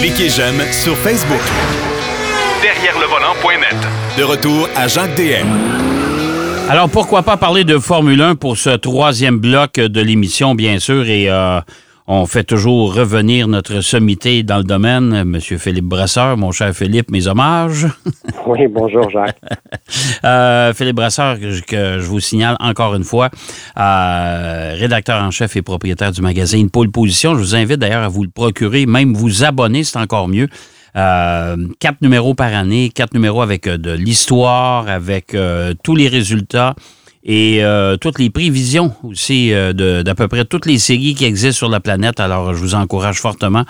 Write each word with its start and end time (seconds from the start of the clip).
Cliquez 0.00 0.28
j'aime 0.28 0.60
sur 0.72 0.96
Facebook. 0.98 1.40
Derrière 2.62 2.98
le 2.98 3.06
volant.net. 3.06 3.76
De 4.18 4.22
retour 4.22 4.68
à 4.76 4.88
Jacques 4.88 5.14
DM. 5.16 5.46
Alors, 6.68 6.88
pourquoi 6.88 7.22
pas 7.22 7.36
parler 7.36 7.64
de 7.64 7.78
Formule 7.78 8.22
1 8.22 8.36
pour 8.36 8.56
ce 8.56 8.70
troisième 8.70 9.38
bloc 9.38 9.74
de 9.74 10.00
l'émission, 10.00 10.54
bien 10.54 10.78
sûr, 10.78 11.06
et 11.06 11.28
euh, 11.28 11.60
on 12.06 12.26
fait 12.26 12.44
toujours 12.44 12.94
revenir 12.94 13.48
notre 13.48 13.80
sommité 13.80 14.42
dans 14.42 14.58
le 14.58 14.64
domaine, 14.64 15.14
M. 15.14 15.40
Philippe 15.40 15.86
Brasseur, 15.86 16.36
mon 16.36 16.52
cher 16.52 16.74
Philippe, 16.74 17.10
mes 17.10 17.26
hommages. 17.26 17.86
Oui, 18.46 18.66
bonjour 18.68 19.08
Jacques. 19.08 19.40
Euh, 20.24 20.72
Philippe 20.72 20.96
Brasseur, 20.96 21.38
que, 21.38 21.98
je 21.98 22.06
vous 22.06 22.20
signale 22.20 22.56
encore 22.60 22.94
une 22.94 23.04
fois, 23.04 23.30
euh, 23.78 24.74
rédacteur 24.78 25.22
en 25.22 25.30
chef 25.30 25.56
et 25.56 25.62
propriétaire 25.62 26.12
du 26.12 26.22
magazine 26.22 26.70
Pôle 26.70 26.90
Position. 26.90 27.34
Je 27.34 27.40
vous 27.40 27.54
invite 27.54 27.78
d'ailleurs 27.78 28.02
à 28.02 28.08
vous 28.08 28.22
le 28.22 28.30
procurer, 28.30 28.86
même 28.86 29.14
vous 29.14 29.44
abonner, 29.44 29.84
c'est 29.84 29.98
encore 29.98 30.28
mieux. 30.28 30.48
Euh, 30.96 31.56
quatre 31.78 32.00
numéros 32.00 32.34
par 32.34 32.54
année, 32.54 32.90
quatre 32.94 33.12
numéros 33.12 33.42
avec 33.42 33.68
de 33.68 33.92
l'histoire, 33.92 34.88
avec 34.88 35.36
tous 35.82 35.94
les 35.94 36.08
résultats 36.08 36.74
et 37.24 37.64
euh, 37.64 37.96
toutes 37.96 38.18
les 38.18 38.28
prévisions 38.28 38.92
aussi 39.02 39.52
euh, 39.52 39.72
d'à 39.72 40.14
peu 40.14 40.28
près 40.28 40.44
toutes 40.44 40.66
les 40.66 40.78
séries 40.78 41.14
qui 41.14 41.24
existent 41.24 41.56
sur 41.56 41.68
la 41.68 41.80
planète. 41.80 42.20
Alors, 42.20 42.52
je 42.52 42.58
vous 42.58 42.74
encourage 42.74 43.18
fortement 43.18 43.64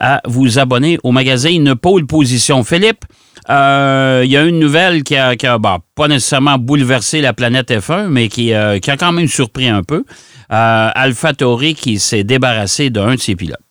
à 0.00 0.22
vous 0.26 0.58
abonner 0.58 0.98
au 1.02 1.12
magazine 1.12 1.74
Pôle 1.74 2.06
Position. 2.06 2.64
Philippe, 2.64 3.04
euh, 3.50 4.22
il 4.24 4.30
y 4.30 4.36
a 4.36 4.44
une 4.44 4.58
nouvelle 4.58 5.04
qui 5.04 5.16
a, 5.16 5.36
qui 5.36 5.46
a 5.46 5.58
bah, 5.58 5.78
pas 5.94 6.08
nécessairement 6.08 6.56
bouleversé 6.56 7.20
la 7.20 7.34
planète 7.34 7.70
F1, 7.70 8.08
mais 8.08 8.28
qui, 8.28 8.52
qui 8.82 8.90
a 8.90 8.96
quand 8.96 9.12
même 9.12 9.28
surpris 9.28 9.68
un 9.68 9.82
peu. 9.82 10.04
AlphaTauri 10.48 11.74
qui 11.74 11.98
s'est 11.98 12.24
débarrassé 12.24 12.88
d'un 12.90 13.16
de 13.16 13.20
ses 13.20 13.34
pilotes. 13.34 13.63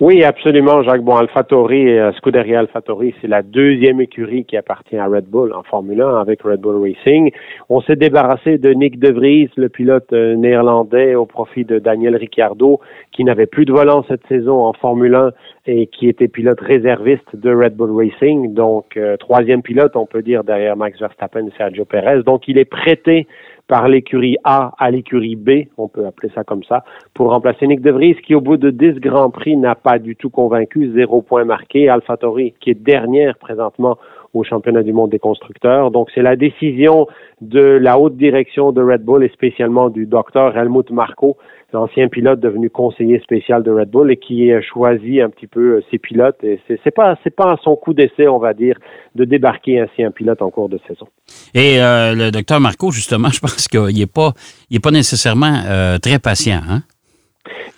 Oui, 0.00 0.24
absolument, 0.24 0.82
Jacques. 0.82 1.04
Bon, 1.04 1.14
AlphaTauri, 1.14 1.96
euh, 1.96 2.10
Scuderia 2.14 2.58
AlphaTauri, 2.58 3.14
c'est 3.20 3.28
la 3.28 3.42
deuxième 3.42 4.00
écurie 4.00 4.44
qui 4.44 4.56
appartient 4.56 4.96
à 4.96 5.06
Red 5.06 5.26
Bull 5.26 5.52
en 5.52 5.62
Formule 5.62 6.02
1 6.02 6.16
avec 6.16 6.42
Red 6.42 6.60
Bull 6.60 6.82
Racing. 6.82 7.30
On 7.68 7.80
s'est 7.80 7.94
débarrassé 7.94 8.58
de 8.58 8.70
Nick 8.70 8.98
De 8.98 9.12
Vries, 9.12 9.50
le 9.56 9.68
pilote 9.68 10.12
euh, 10.12 10.34
néerlandais, 10.34 11.14
au 11.14 11.26
profit 11.26 11.64
de 11.64 11.78
Daniel 11.78 12.16
Ricciardo, 12.16 12.80
qui 13.12 13.22
n'avait 13.22 13.46
plus 13.46 13.66
de 13.66 13.72
volant 13.72 14.04
cette 14.08 14.26
saison 14.26 14.64
en 14.64 14.72
Formule 14.72 15.14
1 15.14 15.30
et 15.66 15.86
qui 15.86 16.08
était 16.08 16.26
pilote 16.26 16.60
réserviste 16.60 17.36
de 17.36 17.54
Red 17.54 17.76
Bull 17.76 17.96
Racing. 17.96 18.52
Donc, 18.52 18.96
euh, 18.96 19.16
troisième 19.16 19.62
pilote, 19.62 19.94
on 19.94 20.06
peut 20.06 20.22
dire, 20.22 20.42
derrière 20.42 20.76
Max 20.76 20.98
Verstappen 20.98 21.46
et 21.46 21.52
Sergio 21.56 21.84
Perez. 21.84 22.24
Donc, 22.24 22.48
il 22.48 22.58
est 22.58 22.64
prêté 22.64 23.28
par 23.66 23.88
l'écurie 23.88 24.36
A 24.44 24.72
à 24.78 24.90
l'écurie 24.90 25.36
B, 25.36 25.68
on 25.78 25.88
peut 25.88 26.06
appeler 26.06 26.30
ça 26.34 26.44
comme 26.44 26.62
ça, 26.64 26.84
pour 27.14 27.30
remplacer 27.30 27.66
Nick 27.66 27.80
De 27.80 27.90
Vries, 27.90 28.16
qui 28.16 28.34
au 28.34 28.40
bout 28.40 28.56
de 28.56 28.70
10 28.70 29.00
Grands 29.00 29.30
Prix 29.30 29.56
n'a 29.56 29.74
pas 29.74 29.98
du 29.98 30.16
tout 30.16 30.30
convaincu, 30.30 30.92
zéro 30.94 31.22
point 31.22 31.44
marqué. 31.44 31.88
AlphaTauri, 31.88 32.54
qui 32.60 32.70
est 32.70 32.74
dernière 32.74 33.38
présentement 33.38 33.98
au 34.34 34.44
championnat 34.44 34.82
du 34.82 34.92
monde 34.92 35.10
des 35.10 35.18
constructeurs. 35.18 35.90
Donc 35.90 36.10
c'est 36.14 36.22
la 36.22 36.36
décision 36.36 37.06
de 37.40 37.60
la 37.60 37.98
haute 37.98 38.16
direction 38.16 38.72
de 38.72 38.82
Red 38.82 39.02
Bull 39.04 39.24
et 39.24 39.28
spécialement 39.30 39.88
du 39.88 40.06
docteur 40.06 40.56
Helmut 40.56 40.90
Marko 40.90 41.36
l'ancien 41.74 42.08
pilote 42.08 42.40
devenu 42.40 42.70
conseiller 42.70 43.20
spécial 43.20 43.62
de 43.62 43.70
Red 43.70 43.90
Bull 43.90 44.10
et 44.10 44.16
qui 44.16 44.50
a 44.52 44.62
choisi 44.62 45.20
un 45.20 45.28
petit 45.28 45.46
peu 45.46 45.76
euh, 45.76 45.84
ses 45.90 45.98
pilotes. 45.98 46.42
Et 46.42 46.60
c'est, 46.66 46.80
c'est 46.82 46.94
pas 46.94 47.18
c'est 47.22 47.34
pas 47.34 47.56
son 47.62 47.76
coup 47.76 47.92
d'essai, 47.92 48.28
on 48.28 48.38
va 48.38 48.54
dire, 48.54 48.78
de 49.14 49.24
débarquer 49.24 49.80
ainsi 49.80 50.02
un 50.02 50.10
pilote 50.10 50.40
en 50.40 50.50
cours 50.50 50.68
de 50.68 50.78
saison. 50.88 51.06
Et 51.52 51.82
euh, 51.82 52.14
le 52.14 52.30
docteur 52.30 52.60
Marco, 52.60 52.90
justement, 52.90 53.28
je 53.32 53.40
pense 53.40 53.68
qu'il 53.68 53.98
n'est 53.98 54.06
pas 54.06 54.32
il 54.70 54.76
est 54.76 54.82
pas 54.82 54.92
nécessairement 54.92 55.54
euh, 55.66 55.98
très 55.98 56.18
patient, 56.18 56.60
hein? 56.66 56.82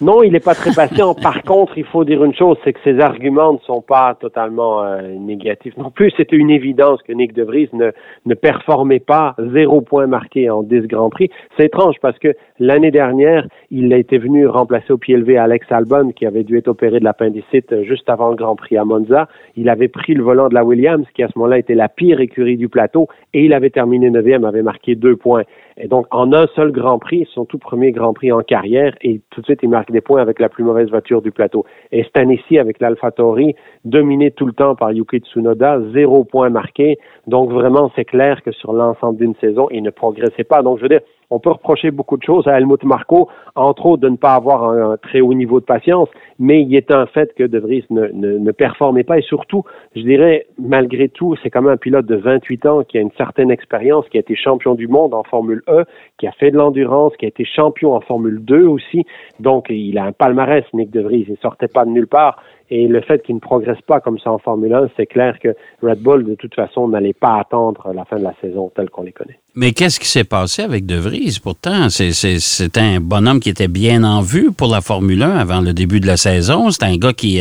Non, 0.00 0.22
il 0.22 0.33
n'est 0.33 0.41
pas 0.41 0.55
très 0.55 0.72
patient. 0.72 1.14
Par 1.22 1.42
contre, 1.42 1.77
il 1.78 1.84
faut 1.84 2.05
dire 2.05 2.22
une 2.25 2.34
chose, 2.34 2.56
c'est 2.64 2.72
que 2.72 2.81
ses 2.84 3.00
arguments 3.00 3.55
ne 3.55 3.59
sont 3.59 3.81
pas 3.81 4.14
totalement 4.14 4.83
euh, 4.84 5.00
négatifs 5.19 5.77
non 5.77 5.91
plus. 5.91 6.12
C'était 6.17 6.36
une 6.36 6.50
évidence 6.50 7.03
que 7.03 7.12
Nick 7.12 7.33
De 7.33 7.42
Vries 7.42 7.70
ne, 7.73 7.91
ne 8.27 8.34
performait 8.34 9.00
pas 9.00 9.34
zéro 9.53 9.81
point 9.81 10.06
marqué 10.06 10.51
en 10.51 10.63
10 10.63 10.86
Grands 10.86 11.11
Prix. 11.11 11.30
C'est 11.57 11.67
étrange 11.67 11.96
parce 12.01 12.18
que 12.18 12.35
l'année 12.58 12.90
dernière, 12.90 13.46
il 13.70 13.92
a 13.92 13.96
été 13.96 14.18
venu 14.18 14.46
remplacer 14.46 14.92
au 14.92 14.98
pied 14.98 15.17
levé 15.17 15.39
Alex 15.39 15.67
Albon, 15.70 16.13
qui 16.13 16.27
avait 16.27 16.45
dû 16.45 16.58
être 16.58 16.69
opéré 16.69 17.01
de 17.01 17.05
l'appendicite 17.05 17.83
juste 17.83 18.08
avant 18.08 18.30
le 18.30 18.36
Grand 18.36 18.57
Prix 18.57 18.77
à 18.77 18.85
Monza. 18.85 19.29
Il 19.57 19.69
avait 19.69 19.89
pris 19.89 20.14
le 20.14 20.23
volant 20.23 20.48
de 20.48 20.55
la 20.55 20.64
Williams, 20.64 21.07
qui 21.14 21.23
à 21.23 21.29
ce 21.29 21.33
moment-là 21.39 21.58
était 21.58 21.74
la 21.74 21.89
pire 21.89 22.20
écurie 22.20 22.57
du 22.57 22.69
plateau, 22.69 23.08
et 23.35 23.45
il 23.45 23.52
avait 23.52 23.70
terminé 23.70 24.11
neuvième, 24.11 24.45
avait 24.45 24.63
marqué 24.63 24.95
deux 24.95 25.17
points. 25.17 25.42
Et 25.79 25.89
donc, 25.89 26.07
en 26.11 26.33
un 26.33 26.47
seul 26.55 26.73
Grand 26.73 26.98
Prix, 26.98 27.29
son 27.35 27.45
tout 27.45 27.59
premier 27.59 27.92
Grand 27.92 28.14
Prix 28.14 28.33
en 28.33 28.41
carrière, 28.41 28.95
et 29.03 29.20
tout 29.31 29.42
de 29.42 29.47
suite, 29.47 29.61
il 29.63 29.69
marque 29.69 29.91
des 29.91 30.01
points 30.01 30.23
avec 30.23 30.41
la 30.41 30.48
plus 30.48 30.64
mauvaise 30.64 30.89
voiture 30.89 31.20
du 31.20 31.33
plateau. 31.33 31.67
Et 31.92 32.03
cette 32.03 32.17
année-ci, 32.17 32.59
avec 32.59 32.81
l'AlphaTauri, 32.81 33.55
dominé 33.85 34.31
tout 34.31 34.47
le 34.47 34.55
temps 34.55 34.75
par 34.75 34.92
Yuki 34.92 35.19
Tsunoda, 35.19 35.81
zéro 35.92 36.25
point 36.25 36.48
marqué. 36.48 36.98
Donc, 37.27 37.51
vraiment, 37.51 37.92
c'est 37.95 38.07
clair 38.07 38.42
que 38.42 38.53
sur 38.53 38.73
l'ensemble 38.73 39.19
d'une 39.19 39.35
saison, 39.37 39.69
il 39.70 39.83
ne 39.83 39.91
progressait 39.91 40.45
pas. 40.45 40.63
Donc, 40.63 40.79
je 40.79 40.83
veux 40.83 40.89
dire, 40.89 41.03
on 41.31 41.39
peut 41.39 41.51
reprocher 41.51 41.91
beaucoup 41.91 42.17
de 42.17 42.23
choses 42.23 42.47
à 42.47 42.59
Helmut 42.59 42.83
Marko, 42.85 43.29
entre 43.55 43.87
autres 43.87 44.03
de 44.03 44.09
ne 44.09 44.17
pas 44.17 44.35
avoir 44.35 44.70
un, 44.70 44.97
très 44.97 45.20
haut 45.20 45.35
niveau 45.35 45.61
de 45.61 45.64
patience, 45.64 46.09
mais 46.39 46.63
il 46.63 46.75
est 46.75 46.91
un 46.91 47.07
fait 47.07 47.35
que 47.35 47.45
De 47.45 47.59
Vries 47.59 47.85
ne, 47.91 48.09
ne, 48.09 48.39
ne 48.39 48.53
performait 48.53 49.05
pas 49.05 49.19
et 49.19 49.23
surtout, 49.23 49.64
je 49.95 50.03
dirais, 50.03 50.47
malgré 50.59 51.09
tout, 51.09 51.37
c'est 51.42 51.51
quand 51.51 51.63
même 51.63 51.73
un 51.73 51.77
pilote 51.77 52.07
de 52.07 52.17
28 52.17 52.67
ans 52.67 52.83
qui 52.85 52.98
a 52.98 53.01
une 53.01 53.13
certaine 53.17 53.51
expérience, 53.51 54.09
qui 54.09 54.17
a 54.17 54.20
été 54.20 54.35
champion 54.37 54.75
du 54.75 54.89
monde 54.89 55.14
en 55.14 55.23
Formule 55.25 55.63
E, 55.69 55.85
qui 56.19 56.27
a 56.27 56.33
fait 56.33 56.51
de 56.51 56.57
l'endurance, 56.57 57.17
qui 57.17 57.25
a 57.25 57.29
été 57.29 57.45
champion 57.45 57.95
en 57.95 58.01
Formule 58.01 58.45
2 58.45 58.67
aussi. 58.67 59.05
Donc, 59.41 59.67
il 59.70 59.98
a 59.98 60.05
un 60.05 60.13
palmarès, 60.13 60.64
Nick 60.73 60.91
De 60.91 61.01
Vries. 61.01 61.27
Il 61.29 61.37
sortait 61.43 61.69
pas 61.69 61.85
de 61.85 61.91
nulle 61.91 62.07
part. 62.07 62.43
Et 62.70 62.88
le 62.88 63.00
fait 63.00 63.22
qu'il 63.22 63.36
ne 63.36 63.40
progresse 63.40 63.80
pas 63.86 64.00
comme 64.00 64.18
ça 64.18 64.32
en 64.32 64.38
Formule 64.38 64.74
1, 64.74 64.90
c'est 64.96 65.06
clair 65.06 65.38
que 65.40 65.54
Red 65.82 66.00
Bull, 66.00 66.24
de 66.24 66.34
toute 66.34 66.54
façon, 66.54 66.88
n'allait 66.88 67.12
pas 67.12 67.38
attendre 67.38 67.92
la 67.94 68.04
fin 68.04 68.18
de 68.18 68.24
la 68.24 68.34
saison 68.40 68.72
telle 68.74 68.90
qu'on 68.90 69.02
les 69.02 69.12
connaît. 69.12 69.38
Mais 69.54 69.72
qu'est-ce 69.72 70.00
qui 70.00 70.08
s'est 70.08 70.24
passé 70.24 70.62
avec 70.62 70.84
De 70.84 70.96
Vries? 70.96 71.38
Pourtant, 71.42 71.88
c'est 71.90 72.78
un 72.78 73.00
bonhomme 73.00 73.40
qui 73.40 73.50
était 73.50 73.68
bien 73.68 74.02
en 74.02 74.20
vue 74.20 74.50
pour 74.50 74.68
la 74.68 74.80
Formule 74.80 75.22
1 75.22 75.36
avant 75.36 75.60
le 75.60 75.72
début 75.72 76.00
de 76.00 76.06
la 76.06 76.16
saison. 76.16 76.70
C'est 76.70 76.84
un 76.84 76.96
gars 76.96 77.12
qui, 77.12 77.40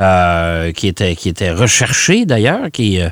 euh, 0.00 0.72
qui, 0.72 0.88
était, 0.88 1.14
qui 1.16 1.28
était 1.28 1.52
recherché 1.52 2.24
d'ailleurs, 2.24 2.70
qui... 2.70 3.00
Euh, 3.00 3.08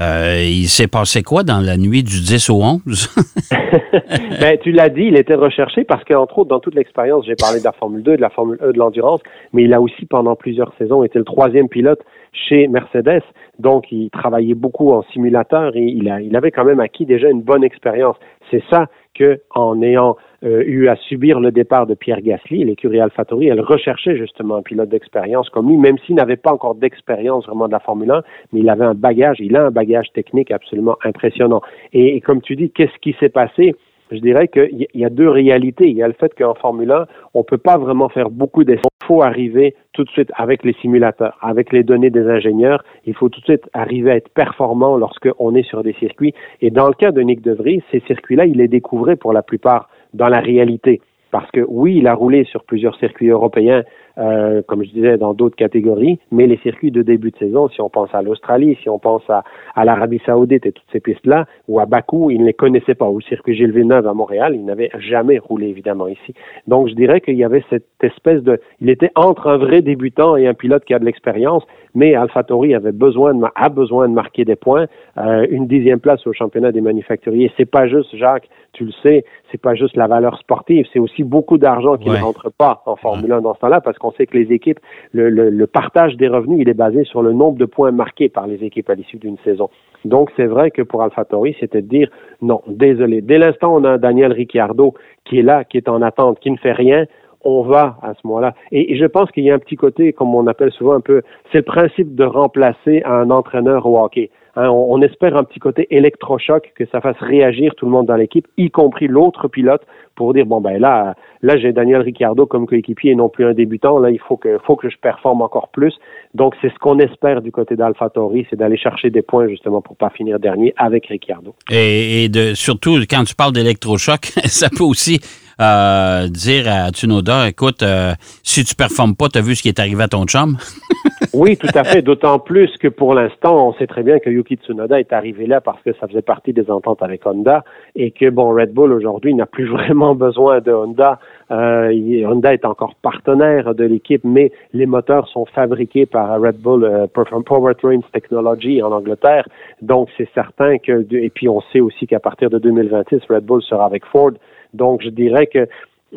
euh, 0.00 0.42
il 0.44 0.68
s'est 0.68 0.88
passé 0.88 1.22
quoi 1.22 1.42
dans 1.42 1.60
la 1.60 1.76
nuit 1.76 2.02
du 2.02 2.20
10 2.20 2.50
au 2.50 2.62
11? 2.62 3.14
ben, 4.40 4.58
tu 4.62 4.72
l'as 4.72 4.88
dit, 4.88 5.04
il 5.04 5.16
était 5.16 5.34
recherché 5.34 5.84
parce 5.84 6.04
qu'entre 6.04 6.38
autres, 6.38 6.48
dans 6.48 6.60
toute 6.60 6.74
l'expérience, 6.74 7.26
j'ai 7.26 7.34
parlé 7.34 7.60
de 7.60 7.64
la 7.64 7.72
Formule 7.72 8.02
2, 8.02 8.16
de 8.16 8.20
la 8.20 8.30
Formule 8.30 8.58
E, 8.62 8.72
de 8.72 8.78
l'endurance, 8.78 9.20
mais 9.52 9.64
il 9.64 9.74
a 9.74 9.80
aussi, 9.80 10.06
pendant 10.06 10.36
plusieurs 10.36 10.72
saisons, 10.78 11.04
été 11.04 11.18
le 11.18 11.24
troisième 11.24 11.68
pilote 11.68 12.00
chez 12.32 12.68
Mercedes. 12.68 13.22
Donc, 13.58 13.92
il 13.92 14.10
travaillait 14.10 14.54
beaucoup 14.54 14.92
en 14.92 15.02
simulateur 15.12 15.76
et 15.76 15.84
il, 15.84 16.12
il 16.24 16.36
avait 16.36 16.50
quand 16.50 16.64
même 16.64 16.80
acquis 16.80 17.06
déjà 17.06 17.28
une 17.28 17.42
bonne 17.42 17.64
expérience. 17.64 18.16
C'est 18.50 18.62
ça 18.70 18.86
que, 19.14 19.40
en 19.54 19.82
ayant 19.82 20.16
euh, 20.44 20.62
eu 20.66 20.88
à 20.88 20.96
subir 20.96 21.40
le 21.40 21.52
départ 21.52 21.86
de 21.86 21.94
Pierre 21.94 22.20
Gasly, 22.20 22.64
l'écurie 22.64 23.00
AlphaTauri, 23.00 23.48
elle 23.48 23.60
recherchait 23.60 24.16
justement 24.16 24.56
un 24.56 24.62
pilote 24.62 24.88
d'expérience 24.88 25.48
comme 25.50 25.68
lui, 25.68 25.76
même 25.76 25.98
s'il 25.98 26.16
n'avait 26.16 26.36
pas 26.36 26.52
encore 26.52 26.74
d'expérience 26.74 27.46
vraiment 27.46 27.68
de 27.68 27.72
la 27.72 27.80
Formule 27.80 28.10
1, 28.10 28.22
mais 28.52 28.60
il 28.60 28.68
avait 28.68 28.84
un 28.84 28.94
bagage, 28.94 29.36
il 29.40 29.56
a 29.56 29.66
un 29.66 29.70
bagage 29.70 30.10
technique 30.12 30.50
absolument 30.50 30.96
impressionnant. 31.04 31.60
Et, 31.92 32.20
comme 32.20 32.42
tu 32.42 32.56
dis, 32.56 32.70
qu'est-ce 32.70 32.98
qui 33.00 33.14
s'est 33.20 33.28
passé? 33.28 33.74
je 34.10 34.18
dirais 34.18 34.48
qu'il 34.48 34.86
y 34.92 35.04
a 35.04 35.08
deux 35.08 35.28
réalités. 35.28 35.88
Il 35.88 35.96
y 35.96 36.02
a 36.02 36.06
le 36.06 36.12
fait 36.12 36.34
qu'en 36.36 36.54
Formule 36.54 36.90
1, 36.90 37.06
on 37.34 37.44
peut 37.44 37.56
pas 37.56 37.78
vraiment 37.78 38.10
faire 38.10 38.28
beaucoup 38.28 38.62
d'essais. 38.62 38.82
Il 39.02 39.06
faut 39.06 39.22
arriver 39.22 39.74
tout 39.94 40.04
de 40.04 40.10
suite 40.10 40.30
avec 40.36 40.64
les 40.64 40.74
simulateurs, 40.74 41.36
avec 41.40 41.72
les 41.72 41.82
données 41.82 42.10
des 42.10 42.28
ingénieurs. 42.28 42.84
Il 43.06 43.14
faut 43.14 43.30
tout 43.30 43.40
de 43.40 43.46
suite 43.46 43.68
arriver 43.72 44.10
à 44.10 44.16
être 44.16 44.28
performant 44.28 44.96
lorsqu'on 44.98 45.54
est 45.54 45.62
sur 45.62 45.82
des 45.82 45.94
circuits. 45.94 46.34
Et 46.60 46.70
dans 46.70 46.88
le 46.88 46.94
cas 46.94 47.10
de 47.10 47.22
Nick 47.22 47.40
De 47.40 47.52
Vries, 47.52 47.82
ces 47.90 48.00
circuits-là, 48.00 48.44
il 48.44 48.58
les 48.58 48.68
découvrait 48.68 49.16
pour 49.16 49.32
la 49.32 49.42
plupart 49.42 49.88
dans 50.14 50.28
la 50.28 50.40
réalité. 50.40 51.00
Parce 51.30 51.50
que 51.50 51.60
oui, 51.66 51.96
il 51.96 52.06
a 52.06 52.14
roulé 52.14 52.44
sur 52.44 52.62
plusieurs 52.64 52.94
circuits 52.96 53.30
européens 53.30 53.82
euh, 54.18 54.60
comme 54.66 54.84
je 54.84 54.90
disais, 54.90 55.16
dans 55.16 55.32
d'autres 55.32 55.56
catégories. 55.56 56.18
Mais 56.30 56.46
les 56.46 56.58
circuits 56.58 56.90
de 56.90 57.02
début 57.02 57.30
de 57.30 57.36
saison, 57.38 57.68
si 57.68 57.80
on 57.80 57.88
pense 57.88 58.14
à 58.14 58.20
l'Australie, 58.20 58.76
si 58.82 58.88
on 58.90 58.98
pense 58.98 59.22
à, 59.30 59.42
à 59.74 59.84
l'Arabie 59.84 60.20
Saoudite 60.26 60.66
et 60.66 60.72
toutes 60.72 60.86
ces 60.92 61.00
pistes-là, 61.00 61.46
ou 61.68 61.80
à 61.80 61.86
Bakou, 61.86 62.30
ils 62.30 62.40
ne 62.40 62.46
les 62.46 62.52
connaissaient 62.52 62.94
pas. 62.94 63.10
Le 63.10 63.22
circuit 63.22 63.54
Gilles 63.54 63.72
Villeneuve 63.72 64.06
à 64.06 64.14
Montréal, 64.14 64.54
il 64.54 64.64
n'avait 64.64 64.90
jamais 64.98 65.38
roulé 65.38 65.68
évidemment 65.68 66.08
ici. 66.08 66.34
Donc 66.66 66.88
je 66.88 66.94
dirais 66.94 67.20
qu'il 67.20 67.36
y 67.36 67.44
avait 67.44 67.64
cette 67.70 67.86
espèce 68.02 68.42
de, 68.42 68.60
il 68.80 68.90
était 68.90 69.10
entre 69.14 69.46
un 69.46 69.56
vrai 69.56 69.80
débutant 69.80 70.36
et 70.36 70.46
un 70.46 70.54
pilote 70.54 70.84
qui 70.84 70.94
a 70.94 70.98
de 70.98 71.04
l'expérience. 71.04 71.64
Mais 71.94 72.14
AlphaTauri 72.14 72.74
avait 72.74 72.92
besoin 72.92 73.34
de, 73.34 73.44
a 73.54 73.68
besoin 73.68 74.08
de 74.08 74.14
marquer 74.14 74.44
des 74.44 74.56
points. 74.56 74.86
Euh, 75.18 75.46
une 75.50 75.66
dixième 75.66 76.00
place 76.00 76.26
au 76.26 76.32
championnat 76.32 76.72
des 76.72 76.80
manufacturiers, 76.80 77.50
c'est 77.56 77.70
pas 77.70 77.86
juste 77.86 78.14
Jacques, 78.16 78.48
tu 78.72 78.84
le 78.84 78.92
sais, 79.02 79.24
c'est 79.52 79.60
pas 79.60 79.74
juste 79.74 79.96
la 79.96 80.06
valeur 80.06 80.38
sportive, 80.38 80.86
c'est 80.92 80.98
aussi 80.98 81.22
beaucoup 81.22 81.58
d'argent 81.58 81.96
qui 81.96 82.08
ne 82.08 82.16
rentre 82.16 82.50
pas 82.50 82.82
en 82.86 82.96
Formule 82.96 83.30
1 83.30 83.42
dans 83.42 83.54
ce 83.54 83.60
temps-là 83.60 83.80
parce 83.80 83.98
qu'on 83.98 84.10
sait 84.12 84.26
que 84.26 84.36
les 84.36 84.52
équipes, 84.52 84.80
le, 85.12 85.66
partage 85.66 86.16
des 86.16 86.28
revenus, 86.28 86.58
il 86.60 86.68
est 86.68 86.74
basé 86.74 87.04
sur 87.04 87.22
le 87.22 87.32
nombre 87.32 87.58
de 87.58 87.66
points 87.66 87.92
marqués 87.92 88.28
par 88.28 88.46
les 88.46 88.64
équipes 88.64 88.90
à 88.90 88.94
l'issue 88.94 89.18
d'une 89.18 89.38
saison. 89.44 89.70
Donc, 90.04 90.30
c'est 90.36 90.46
vrai 90.46 90.70
que 90.70 90.82
pour 90.82 91.02
AlphaTauri, 91.02 91.54
c'était 91.60 91.82
de 91.82 91.88
dire 91.88 92.08
non, 92.40 92.62
désolé. 92.66 93.20
Dès 93.20 93.38
l'instant, 93.38 93.74
on 93.76 93.84
a 93.84 93.98
Daniel 93.98 94.32
Ricciardo 94.32 94.94
qui 95.24 95.38
est 95.38 95.42
là, 95.42 95.64
qui 95.64 95.76
est 95.76 95.88
en 95.88 96.02
attente, 96.02 96.40
qui 96.40 96.50
ne 96.50 96.56
fait 96.56 96.72
rien, 96.72 97.06
on 97.44 97.62
va 97.62 97.98
à 98.02 98.14
ce 98.14 98.26
moment-là. 98.26 98.54
Et, 98.70 98.96
je 98.96 99.04
pense 99.04 99.30
qu'il 99.30 99.44
y 99.44 99.50
a 99.50 99.54
un 99.54 99.58
petit 99.58 99.76
côté, 99.76 100.12
comme 100.12 100.34
on 100.34 100.46
appelle 100.46 100.72
souvent 100.72 100.94
un 100.94 101.00
peu, 101.00 101.22
c'est 101.50 101.58
le 101.58 101.64
principe 101.64 102.14
de 102.14 102.24
remplacer 102.24 103.02
un 103.04 103.30
entraîneur 103.30 103.86
au 103.86 103.98
hockey. 104.02 104.30
Hein, 104.54 104.68
on, 104.68 105.00
espère 105.00 105.34
un 105.36 105.44
petit 105.44 105.58
côté 105.58 105.86
électrochoc, 105.90 106.72
que 106.76 106.84
ça 106.92 107.00
fasse 107.00 107.16
réagir 107.20 107.74
tout 107.74 107.86
le 107.86 107.92
monde 107.92 108.06
dans 108.06 108.16
l'équipe, 108.16 108.46
y 108.58 108.70
compris 108.70 109.08
l'autre 109.08 109.48
pilote, 109.48 109.82
pour 110.14 110.34
dire 110.34 110.44
bon 110.44 110.60
ben 110.60 110.78
là, 110.78 111.14
là 111.40 111.56
j'ai 111.56 111.72
Daniel 111.72 112.02
Ricciardo 112.02 112.44
comme 112.44 112.66
coéquipier 112.66 113.12
et 113.12 113.14
non 113.14 113.30
plus 113.30 113.46
un 113.46 113.54
débutant. 113.54 113.98
Là, 113.98 114.10
il 114.10 114.20
faut 114.20 114.36
que, 114.36 114.58
faut 114.66 114.76
que 114.76 114.90
je 114.90 114.98
performe 114.98 115.40
encore 115.40 115.68
plus. 115.68 115.94
Donc 116.34 116.54
c'est 116.60 116.68
ce 116.68 116.78
qu'on 116.78 116.98
espère 116.98 117.40
du 117.40 117.50
côté 117.50 117.76
d'AlphaTauri, 117.76 118.46
c'est 118.50 118.56
d'aller 118.56 118.76
chercher 118.76 119.08
des 119.08 119.22
points 119.22 119.48
justement 119.48 119.80
pour 119.80 119.96
pas 119.96 120.10
finir 120.10 120.38
dernier 120.38 120.74
avec 120.76 121.06
Ricciardo. 121.06 121.54
Et, 121.70 122.28
de, 122.28 122.52
surtout 122.54 122.98
quand 123.08 123.24
tu 123.24 123.34
parles 123.34 123.52
d'électrochoc, 123.52 124.26
ça 124.44 124.68
peut 124.68 124.84
aussi 124.84 125.18
euh, 125.60 126.28
dire 126.28 126.64
à 126.68 126.90
Tsunoda, 126.90 127.48
écoute, 127.48 127.82
euh, 127.82 128.12
si 128.42 128.64
tu 128.64 128.74
performes 128.74 129.14
pas, 129.14 129.28
tu 129.28 129.38
as 129.38 129.42
vu 129.42 129.54
ce 129.54 129.62
qui 129.62 129.68
est 129.68 129.78
arrivé 129.78 130.02
à 130.02 130.08
ton 130.08 130.24
chum? 130.24 130.56
oui, 131.34 131.56
tout 131.56 131.68
à 131.74 131.84
fait. 131.84 132.02
D'autant 132.02 132.38
plus 132.38 132.70
que 132.78 132.88
pour 132.88 133.14
l'instant, 133.14 133.68
on 133.68 133.72
sait 133.74 133.86
très 133.86 134.02
bien 134.02 134.18
que 134.18 134.30
Yuki 134.30 134.56
Tsunoda 134.56 135.00
est 135.00 135.12
arrivé 135.12 135.46
là 135.46 135.60
parce 135.60 135.82
que 135.82 135.92
ça 136.00 136.06
faisait 136.08 136.22
partie 136.22 136.52
des 136.52 136.70
ententes 136.70 137.02
avec 137.02 137.26
Honda 137.26 137.64
et 137.96 138.10
que, 138.10 138.28
bon, 138.30 138.54
Red 138.54 138.72
Bull 138.72 138.92
aujourd'hui 138.92 139.34
n'a 139.34 139.46
plus 139.46 139.66
vraiment 139.70 140.14
besoin 140.14 140.60
de 140.60 140.72
Honda. 140.72 141.18
Euh, 141.50 142.24
Honda 142.26 142.54
est 142.54 142.64
encore 142.64 142.94
partenaire 143.02 143.74
de 143.74 143.84
l'équipe, 143.84 144.22
mais 144.24 144.52
les 144.72 144.86
moteurs 144.86 145.28
sont 145.28 145.44
fabriqués 145.44 146.06
par 146.06 146.40
Red 146.40 146.56
Bull 146.56 146.84
euh, 146.84 147.06
Powertrains 147.06 148.00
Technology 148.12 148.82
en 148.82 148.92
Angleterre. 148.92 149.46
Donc, 149.82 150.08
c'est 150.16 150.28
certain 150.34 150.78
que, 150.78 151.06
et 151.14 151.30
puis 151.30 151.48
on 151.48 151.60
sait 151.72 151.80
aussi 151.80 152.06
qu'à 152.06 152.20
partir 152.20 152.48
de 152.50 152.58
2026, 152.58 153.20
Red 153.28 153.44
Bull 153.44 153.62
sera 153.62 153.84
avec 153.84 154.04
Ford. 154.06 154.32
Donc, 154.74 155.02
je 155.02 155.10
dirais 155.10 155.46
que 155.46 155.66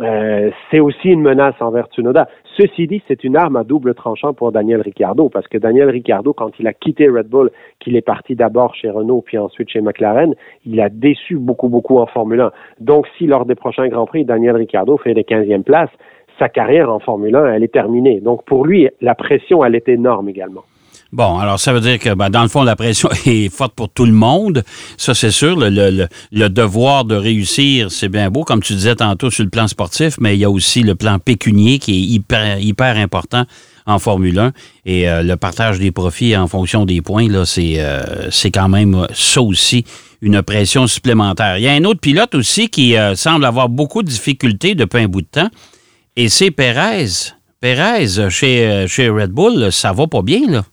euh, 0.02 0.52
c'est 0.70 0.80
aussi 0.80 1.10
une 1.10 1.22
menace 1.22 1.56
envers 1.62 1.88
Tsunoda. 1.88 2.28
Ceci 2.58 2.88
dit, 2.88 3.02
c'est 3.08 3.24
une 3.24 3.38
arme 3.38 3.56
à 3.56 3.64
double 3.64 3.94
tranchant 3.96 4.34
pour 4.34 4.52
Daniel 4.52 4.82
Ricciardo, 4.82 5.30
parce 5.30 5.48
que 5.48 5.58
Daniel 5.58 5.90
Ricciardo, 5.90 6.34
quand 6.34 6.52
il 6.60 6.68
a 6.68 6.74
quitté 6.74 7.08
Red 7.08 7.28
Bull, 7.28 7.50
qu'il 7.80 7.96
est 7.96 8.02
parti 8.02 8.36
d'abord 8.36 8.76
chez 8.76 8.90
Renault, 8.90 9.22
puis 9.26 9.38
ensuite 9.38 9.70
chez 9.70 9.82
McLaren, 9.82 10.34
il 10.66 10.82
a 10.82 10.90
déçu 10.90 11.38
beaucoup, 11.38 11.70
beaucoup 11.70 11.98
en 11.98 12.08
Formule 12.08 12.42
1. 12.42 12.52
Donc, 12.82 13.08
si 13.18 13.26
lors 13.26 13.46
des 13.46 13.56
prochains 13.56 13.88
Grands 13.88 14.06
Prix, 14.06 14.26
Daniel 14.26 14.56
Ricciardo 14.56 14.98
fait 14.98 15.14
les 15.14 15.24
15e 15.24 15.64
places, 15.64 15.92
sa 16.40 16.50
carrière 16.50 16.92
en 16.92 17.00
Formule 17.00 17.36
1, 17.36 17.54
elle 17.54 17.64
est 17.64 17.74
terminée. 17.74 18.20
Donc, 18.20 18.44
pour 18.44 18.66
lui, 18.66 18.90
la 19.00 19.16
pression, 19.16 19.64
elle 19.64 19.76
est 19.76 19.88
énorme 19.88 20.28
également. 20.28 20.64
Bon, 21.16 21.40
alors 21.40 21.62
ça 21.62 21.72
veut 21.72 21.80
dire 21.80 21.98
que 21.98 22.14
ben, 22.14 22.30
dans 22.30 22.42
le 22.42 22.50
fond, 22.50 22.64
la 22.64 22.76
pression 22.76 23.08
est 23.26 23.48
forte 23.48 23.74
pour 23.74 23.88
tout 23.88 24.06
le 24.06 24.12
monde. 24.12 24.66
Ça, 24.98 25.14
c'est 25.14 25.32
sûr. 25.32 25.56
Le, 25.58 26.10
devoir 26.50 27.06
de 27.06 27.16
réussir, 27.16 27.90
c'est 27.90 28.10
bien 28.10 28.30
beau, 28.30 28.44
comme 28.44 28.62
tu 28.62 28.74
disais 28.74 28.98
tantôt 28.98 29.32
sur 29.32 29.46
le 29.46 29.50
plan 29.50 29.70
sportif, 29.70 30.16
mais 30.20 30.36
il 30.36 30.42
y 30.42 30.44
a 30.44 30.50
aussi 30.50 30.84
le 30.84 30.94
plan 30.94 31.18
pécunier 31.18 31.80
qui 31.80 31.94
est 31.94 32.02
hyper, 32.02 32.60
hyper 32.60 32.98
important 32.98 33.46
en 33.86 33.98
Formule 33.98 34.38
1. 34.38 34.52
Et 34.86 35.10
euh, 35.10 35.24
le 35.24 35.38
partage 35.38 35.80
des 35.80 35.94
profits 35.94 36.36
en 36.36 36.50
fonction 36.50 36.86
des 36.86 37.02
points, 37.02 37.30
là, 37.30 37.46
c'est, 37.46 37.76
euh, 37.78 38.30
c'est 38.30 38.52
quand 38.52 38.68
même 38.68 39.08
ça 39.14 39.42
aussi 39.42 39.86
une 40.22 40.42
pression 40.42 40.86
supplémentaire. 40.86 41.60
Il 41.60 41.64
y 41.64 41.70
a 41.70 41.72
un 41.72 41.86
autre 41.86 42.02
pilote 42.02 42.36
aussi 42.36 42.68
qui 42.68 42.98
euh, 42.98 43.16
semble 43.16 43.46
avoir 43.46 43.70
beaucoup 43.70 44.04
de 44.04 44.10
difficultés 44.10 44.76
depuis 44.76 45.00
un 45.00 45.08
bout 45.08 45.22
de 45.22 45.28
temps, 45.28 45.50
et 46.18 46.28
c'est 46.28 46.52
Perez. 46.52 47.32
Perez, 47.62 48.30
chez, 48.30 48.86
chez 48.90 49.08
Red 49.08 49.32
Bull, 49.32 49.72
ça 49.72 49.94
va 49.94 50.08
pas 50.08 50.22
bien, 50.22 50.42
là. 50.50 50.66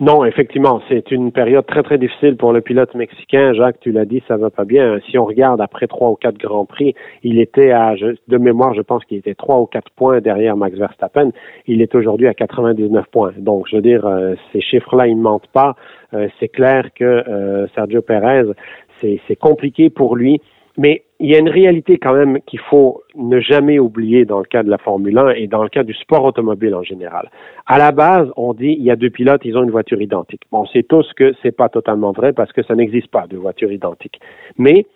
Non, 0.00 0.24
effectivement, 0.24 0.80
c'est 0.88 1.10
une 1.10 1.30
période 1.30 1.66
très 1.66 1.82
très 1.82 1.98
difficile 1.98 2.38
pour 2.38 2.54
le 2.54 2.62
pilote 2.62 2.94
mexicain. 2.94 3.52
Jacques, 3.52 3.80
tu 3.80 3.92
l'as 3.92 4.06
dit, 4.06 4.22
ça 4.26 4.38
va 4.38 4.48
pas 4.48 4.64
bien. 4.64 4.98
Si 5.10 5.18
on 5.18 5.26
regarde 5.26 5.60
après 5.60 5.86
trois 5.88 6.08
ou 6.08 6.14
quatre 6.14 6.38
grands 6.38 6.64
prix, 6.64 6.94
il 7.22 7.38
était 7.38 7.70
à 7.70 7.94
de 7.94 8.38
mémoire, 8.38 8.72
je 8.72 8.80
pense 8.80 9.04
qu'il 9.04 9.18
était 9.18 9.34
trois 9.34 9.60
ou 9.60 9.66
quatre 9.66 9.90
points 9.90 10.22
derrière 10.22 10.56
Max 10.56 10.78
Verstappen. 10.78 11.32
Il 11.66 11.82
est 11.82 11.94
aujourd'hui 11.94 12.28
à 12.28 12.32
99 12.32 13.08
points. 13.12 13.34
Donc, 13.36 13.66
je 13.68 13.76
veux 13.76 13.82
dire, 13.82 14.06
euh, 14.06 14.36
ces 14.54 14.62
chiffres-là, 14.62 15.06
ils 15.06 15.18
ne 15.18 15.22
mentent 15.22 15.48
pas. 15.52 15.76
Euh, 16.14 16.28
c'est 16.40 16.48
clair 16.48 16.88
que 16.94 17.04
euh, 17.04 17.66
Sergio 17.74 18.00
Perez, 18.00 18.44
c'est 19.02 19.36
compliqué 19.36 19.90
pour 19.90 20.16
lui. 20.16 20.40
Mais 20.80 21.02
il 21.18 21.28
y 21.28 21.34
a 21.34 21.38
une 21.38 21.50
réalité 21.50 21.98
quand 21.98 22.14
même 22.14 22.40
qu'il 22.46 22.58
faut 22.58 23.02
ne 23.14 23.38
jamais 23.38 23.78
oublier 23.78 24.24
dans 24.24 24.38
le 24.38 24.46
cas 24.46 24.62
de 24.62 24.70
la 24.70 24.78
Formule 24.78 25.18
1 25.18 25.32
et 25.32 25.46
dans 25.46 25.62
le 25.62 25.68
cas 25.68 25.82
du 25.82 25.92
sport 25.92 26.24
automobile 26.24 26.74
en 26.74 26.82
général. 26.82 27.30
À 27.66 27.76
la 27.76 27.92
base, 27.92 28.30
on 28.38 28.54
dit 28.54 28.76
il 28.78 28.82
y 28.82 28.90
a 28.90 28.96
deux 28.96 29.10
pilotes, 29.10 29.42
ils 29.44 29.58
ont 29.58 29.62
une 29.62 29.70
voiture 29.70 30.00
identique. 30.00 30.40
On 30.52 30.64
sait 30.64 30.82
tous 30.82 31.06
que 31.12 31.34
c'est 31.42 31.54
pas 31.54 31.68
totalement 31.68 32.12
vrai 32.12 32.32
parce 32.32 32.50
que 32.54 32.62
ça 32.62 32.74
n'existe 32.74 33.08
pas 33.08 33.26
de 33.26 33.36
voiture 33.36 33.70
identique. 33.70 34.20
Mais 34.56 34.86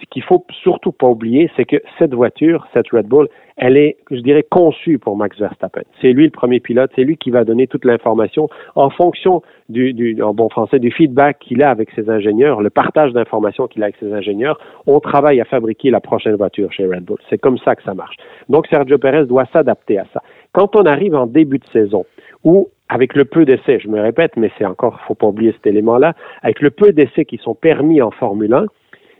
ce 0.00 0.06
qu'il 0.10 0.22
faut 0.22 0.44
surtout 0.62 0.92
pas 0.92 1.06
oublier, 1.06 1.50
c'est 1.56 1.64
que 1.64 1.76
cette 1.98 2.14
voiture, 2.14 2.66
cette 2.74 2.88
Red 2.90 3.06
Bull, 3.06 3.28
elle 3.56 3.76
est, 3.76 3.96
je 4.10 4.20
dirais, 4.20 4.42
conçue 4.42 4.98
pour 4.98 5.16
Max 5.16 5.38
Verstappen. 5.38 5.82
C'est 6.00 6.12
lui 6.12 6.24
le 6.24 6.30
premier 6.30 6.60
pilote, 6.60 6.90
c'est 6.94 7.04
lui 7.04 7.16
qui 7.16 7.30
va 7.30 7.44
donner 7.44 7.66
toute 7.66 7.84
l'information 7.84 8.48
en 8.74 8.90
fonction 8.90 9.42
du, 9.68 9.94
du, 9.94 10.20
en 10.22 10.34
bon 10.34 10.48
français, 10.50 10.78
du 10.78 10.90
feedback 10.90 11.38
qu'il 11.38 11.62
a 11.62 11.70
avec 11.70 11.90
ses 11.92 12.10
ingénieurs, 12.10 12.60
le 12.60 12.70
partage 12.70 13.12
d'informations 13.12 13.66
qu'il 13.66 13.82
a 13.82 13.86
avec 13.86 13.96
ses 13.96 14.12
ingénieurs. 14.12 14.58
On 14.86 15.00
travaille 15.00 15.40
à 15.40 15.44
fabriquer 15.44 15.90
la 15.90 16.00
prochaine 16.00 16.36
voiture 16.36 16.70
chez 16.72 16.86
Red 16.86 17.04
Bull. 17.04 17.18
C'est 17.30 17.38
comme 17.38 17.58
ça 17.58 17.74
que 17.74 17.82
ça 17.82 17.94
marche. 17.94 18.16
Donc, 18.48 18.66
Sergio 18.68 18.98
Perez 18.98 19.24
doit 19.24 19.46
s'adapter 19.52 19.98
à 19.98 20.04
ça. 20.12 20.22
Quand 20.52 20.76
on 20.76 20.84
arrive 20.84 21.14
en 21.14 21.26
début 21.26 21.58
de 21.58 21.66
saison, 21.72 22.04
où 22.44 22.68
avec 22.88 23.14
le 23.14 23.24
peu 23.24 23.44
d'essais, 23.44 23.80
je 23.80 23.88
me 23.88 24.00
répète, 24.00 24.36
mais 24.36 24.50
c'est 24.58 24.64
encore, 24.64 25.00
faut 25.08 25.14
pas 25.14 25.26
oublier 25.26 25.52
cet 25.52 25.66
élément-là, 25.66 26.14
avec 26.42 26.60
le 26.60 26.70
peu 26.70 26.92
d'essais 26.92 27.24
qui 27.24 27.38
sont 27.38 27.54
permis 27.54 28.00
en 28.00 28.10
Formule 28.10 28.54
1, 28.54 28.66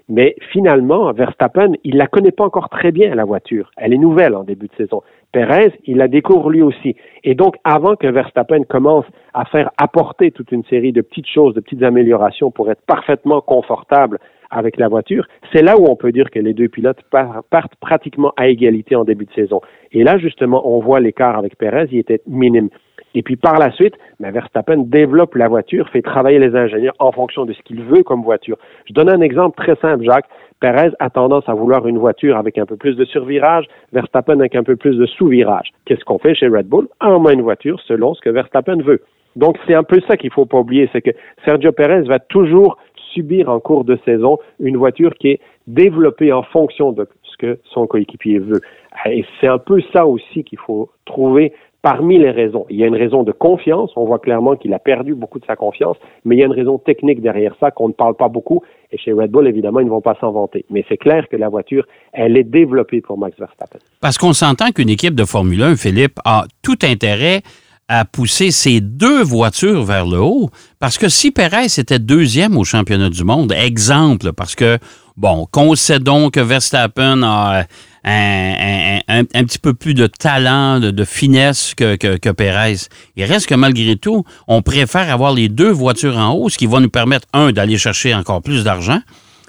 mais 0.09 0.37
finalement, 0.53 1.13
Verstappen, 1.13 1.73
il 1.83 1.97
la 1.97 2.07
connaît 2.07 2.31
pas 2.31 2.45
encore 2.45 2.69
très 2.69 2.93
bien, 2.93 3.15
la 3.15 3.25
voiture. 3.25 3.71
Elle 3.77 3.93
est 3.93 3.99
nouvelle 3.99 4.35
en 4.37 4.45
début 4.45 4.69
de 4.69 4.75
saison. 4.77 5.03
Perez, 5.33 5.73
il 5.85 5.97
la 5.97 6.07
découvre 6.07 6.49
lui 6.51 6.63
aussi. 6.63 6.95
Et 7.25 7.35
donc, 7.35 7.57
avant 7.65 7.97
que 7.97 8.07
Verstappen 8.07 8.63
commence 8.65 9.05
à 9.35 9.45
faire 9.45 9.71
apporter 9.79 10.31
toute 10.31 10.53
une 10.53 10.65
série 10.65 10.93
de 10.93 11.01
petites 11.01 11.29
choses, 11.29 11.55
de 11.55 11.61
petites 11.61 11.83
améliorations 11.83 12.51
pour 12.51 12.71
être 12.71 12.83
parfaitement 12.87 13.41
confortable 13.41 14.19
avec 14.51 14.77
la 14.77 14.87
voiture, 14.89 15.27
c'est 15.53 15.63
là 15.63 15.77
où 15.77 15.87
on 15.91 15.97
peut 15.97 16.13
dire 16.13 16.31
que 16.31 16.39
les 16.39 16.55
deux 16.55 16.69
pilotes 16.69 17.03
partent 17.11 17.77
pratiquement 17.81 18.33
à 18.37 18.47
égalité 18.47 18.95
en 18.95 19.03
début 19.03 19.25
de 19.25 19.33
saison. 19.33 19.61
Et 19.91 20.05
là, 20.05 20.19
justement, 20.19 20.63
on 20.73 20.79
voit 20.79 21.01
l'écart 21.01 21.37
avec 21.37 21.59
Perez, 21.59 21.89
il 21.91 21.99
était 21.99 22.23
minime. 22.29 22.69
Et 23.17 23.23
puis 23.23 23.37
par 23.37 23.59
la 23.59 23.73
suite, 23.73 23.95
ben, 24.21 24.31
Verstappen 24.31 24.77
développe 24.77 25.35
la 25.37 25.49
voiture, 25.49 25.89
fait 25.89 26.03
travailler 26.03 26.39
les 26.39 26.55
ingénieurs 26.55 26.95
en 26.99 27.11
fonction 27.13 27.47
de 27.47 27.55
ce 27.55 27.63
qu'il 27.63 27.83
veut 27.83 28.03
comme 28.03 28.23
voiture. 28.23 28.59
Je 28.87 28.93
donne 28.93 29.09
un 29.09 29.23
exemple 29.23 29.57
très 29.57 29.75
simple, 29.77 30.05
Jacques. 30.05 30.29
Perez 30.61 30.91
a 31.01 31.09
tendance 31.09 31.49
à 31.49 31.55
vouloir 31.55 31.87
une 31.87 31.97
voiture 31.97 32.37
avec 32.37 32.59
un 32.59 32.67
peu 32.67 32.77
plus 32.77 32.95
de 32.95 33.07
survirage, 33.07 33.65
Verstappen 33.93 34.39
avec 34.39 34.55
un 34.55 34.63
peu 34.63 34.77
plus 34.77 34.97
de 34.97 35.07
sous-virage. 35.07 35.73
Qu'est-ce 35.87 36.05
qu'on 36.05 36.19
fait 36.19 36.35
chez 36.35 36.49
Red 36.49 36.67
Bull? 36.67 36.89
On 37.01 37.19
met 37.21 37.33
une 37.33 37.43
voiture 37.43 37.81
selon 37.87 38.13
ce 38.15 38.21
que 38.21 38.29
Verstappen 38.29 38.83
veut. 38.83 39.03
Donc 39.35 39.57
c'est 39.67 39.75
un 39.75 39.83
peu 39.83 40.01
ça 40.07 40.19
qu'il 40.19 40.31
faut 40.31 40.47
pas 40.47 40.59
oublier, 40.59 40.89
c'est 40.93 41.03
que 41.03 41.11
Sergio 41.45 41.73
Perez 41.73 42.03
va 42.03 42.19
toujours 42.19 42.77
subir 43.15 43.49
en 43.49 43.61
cours 43.61 43.85
de 43.85 43.99
saison 44.05 44.39
une 44.61 44.77
voiture 44.77 45.15
qui 45.15 45.29
est 45.29 45.41
développée 45.67 46.33
en 46.33 46.43
fonction 46.43 46.93
de 46.93 47.09
ce 47.23 47.37
que 47.39 47.59
son 47.65 47.87
coéquipier 47.87 48.39
veut. 48.39 48.61
Et 49.07 49.25
c'est 49.41 49.49
un 49.49 49.59
peu 49.59 49.81
ça 49.93 50.07
aussi 50.07 50.45
qu'il 50.45 50.59
faut 50.59 50.91
trouver 51.07 51.53
parmi 51.87 52.19
les 52.19 52.33
raisons. 52.33 52.67
Il 52.69 52.79
y 52.79 52.83
a 52.83 52.89
une 52.89 52.97
raison 52.97 53.23
de 53.23 53.31
confiance, 53.31 53.93
on 53.95 54.07
voit 54.07 54.19
clairement 54.19 54.57
qu'il 54.57 54.75
a 54.75 54.81
perdu 54.81 55.15
beaucoup 55.15 55.39
de 55.39 55.45
sa 55.47 55.55
confiance, 55.55 55.97
mais 56.25 56.35
il 56.35 56.41
y 56.41 56.43
a 56.43 56.47
une 56.47 56.53
raison 56.53 56.79
technique 56.79 57.23
derrière 57.23 57.55
ça 57.61 57.71
qu'on 57.71 57.87
ne 57.87 57.93
parle 57.93 58.17
pas 58.17 58.27
beaucoup, 58.27 58.61
et 58.91 58.99
chez 58.99 59.13
Red 59.13 59.31
Bull, 59.31 59.47
évidemment, 59.47 59.79
ils 59.79 59.85
ne 59.85 59.91
vont 59.91 60.01
pas 60.01 60.17
s'en 60.21 60.33
vanter. 60.33 60.65
Mais 60.69 60.85
c'est 60.89 60.97
clair 60.97 61.29
que 61.31 61.37
la 61.37 61.49
voiture, 61.49 61.85
elle 62.13 62.37
est 62.37 62.43
développée 62.43 63.01
pour 63.03 63.17
Max 63.19 63.39
Verstappen. 63.39 63.79
Parce 64.01 64.19
qu'on 64.19 64.33
s'entend 64.33 64.73
qu'une 64.73 64.89
équipe 64.89 65.15
de 65.15 65.25
Formule 65.25 65.63
1, 65.63 65.77
Philippe, 65.77 66.19
a 66.25 66.47
tout 66.61 66.79
intérêt 66.83 67.43
à 67.89 68.05
pousser 68.05 68.51
ces 68.51 68.81
deux 68.81 69.23
voitures 69.23 69.85
vers 69.85 70.07
le 70.07 70.19
haut. 70.19 70.51
Parce 70.81 70.99
que 70.99 71.09
si 71.09 71.31
Perez 71.31 71.67
était 71.79 72.01
deuxième 72.01 72.57
au 72.57 72.65
championnat 72.65 73.11
du 73.11 73.23
monde, 73.23 73.53
exemple, 73.53 74.33
parce 74.33 74.57
que, 74.57 74.79
bon, 75.17 75.47
concédons 75.53 76.31
que 76.31 76.41
Verstappen 76.41 77.23
a 77.23 77.63
un, 78.07 79.45
petit 79.45 79.59
peu 79.59 79.75
plus 79.75 79.95
de 79.95 80.07
talent, 80.07 80.81
de, 80.81 81.05
finesse 81.05 81.75
que, 81.77 81.97
que, 81.97 82.31
Perez. 82.31 82.89
Il 83.17 83.25
reste 83.25 83.47
que 83.47 83.55
malgré 83.55 83.97
tout, 83.97 84.25
on 84.47 84.63
préfère 84.63 85.11
avoir 85.13 85.33
les 85.33 85.49
deux 85.49 85.71
voitures 85.71 86.17
en 86.17 86.33
haut, 86.33 86.49
ce 86.49 86.57
qui 86.57 86.67
va 86.67 86.81
nous 86.81 86.91
permettre, 86.91 87.27
un, 87.33 87.53
d'aller 87.53 87.79
chercher 87.79 88.15
encore 88.15 88.43
plus 88.43 88.65
d'argent, 88.65 89.01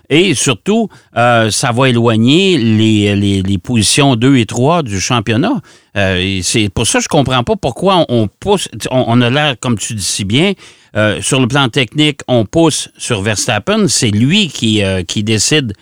et 0.10 0.36
surtout, 0.36 0.88
euh, 1.18 1.52
ça 1.52 1.72
va 1.72 1.90
éloigner 1.90 2.58
les, 2.58 3.42
les, 3.42 3.58
positions 3.58 4.16
2 4.16 4.38
et 4.38 4.46
3 4.46 4.84
du 4.84 5.02
championnat. 5.02 5.62
Euh, 5.98 6.40
c'est 6.44 6.70
pour 6.70 6.88
ça 6.88 7.00
que 7.00 7.04
je 7.04 7.10
comprends 7.10 7.44
pas 7.44 7.58
pourquoi 7.58 8.06
on 8.08 8.28
pousse. 8.28 8.70
On, 8.90 9.22
a 9.22 9.30
l'air, 9.30 9.56
comme 9.60 9.78
tu 9.78 9.96
dis 9.96 10.04
si 10.04 10.24
bien, 10.24 10.54
euh, 10.96 11.22
sur 11.22 11.42
le 11.42 11.48
plan 11.48 11.68
technique, 11.68 12.22
on 12.30 12.46
pousse 12.46 12.90
sur 12.98 13.22
Verstappen. 13.22 13.88
C'est 13.90 14.12
lui 14.12 14.48
qui, 14.48 14.82
qui 15.08 15.24
décide 15.24 15.74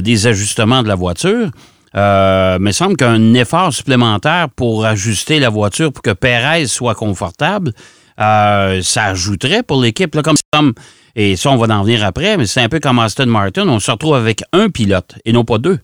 des 0.00 0.26
ajustements 0.26 0.82
de 0.82 0.88
la 0.88 0.94
voiture. 0.94 1.50
Euh, 1.96 2.58
mais 2.60 2.70
il 2.70 2.74
semble 2.74 2.96
qu'un 2.96 3.34
effort 3.34 3.72
supplémentaire 3.72 4.48
pour 4.54 4.84
ajuster 4.84 5.38
la 5.38 5.48
voiture 5.48 5.92
pour 5.92 6.02
que 6.02 6.12
Perez 6.12 6.66
soit 6.66 6.94
confortable, 6.94 7.72
euh, 8.20 8.82
ça 8.82 9.04
ajouterait 9.04 9.62
pour 9.62 9.80
l'équipe. 9.80 10.16
Comme, 10.52 10.74
et 11.14 11.36
ça, 11.36 11.50
on 11.50 11.56
va 11.56 11.74
en 11.74 11.82
venir 11.82 12.04
après, 12.04 12.36
mais 12.36 12.46
c'est 12.46 12.60
un 12.60 12.68
peu 12.68 12.80
comme 12.80 12.98
Aston 12.98 13.26
Martin. 13.26 13.68
On 13.68 13.80
se 13.80 13.90
retrouve 13.90 14.14
avec 14.14 14.42
un 14.52 14.68
pilote 14.68 15.14
et 15.24 15.32
non 15.32 15.44
pas 15.44 15.58
deux. 15.58 15.78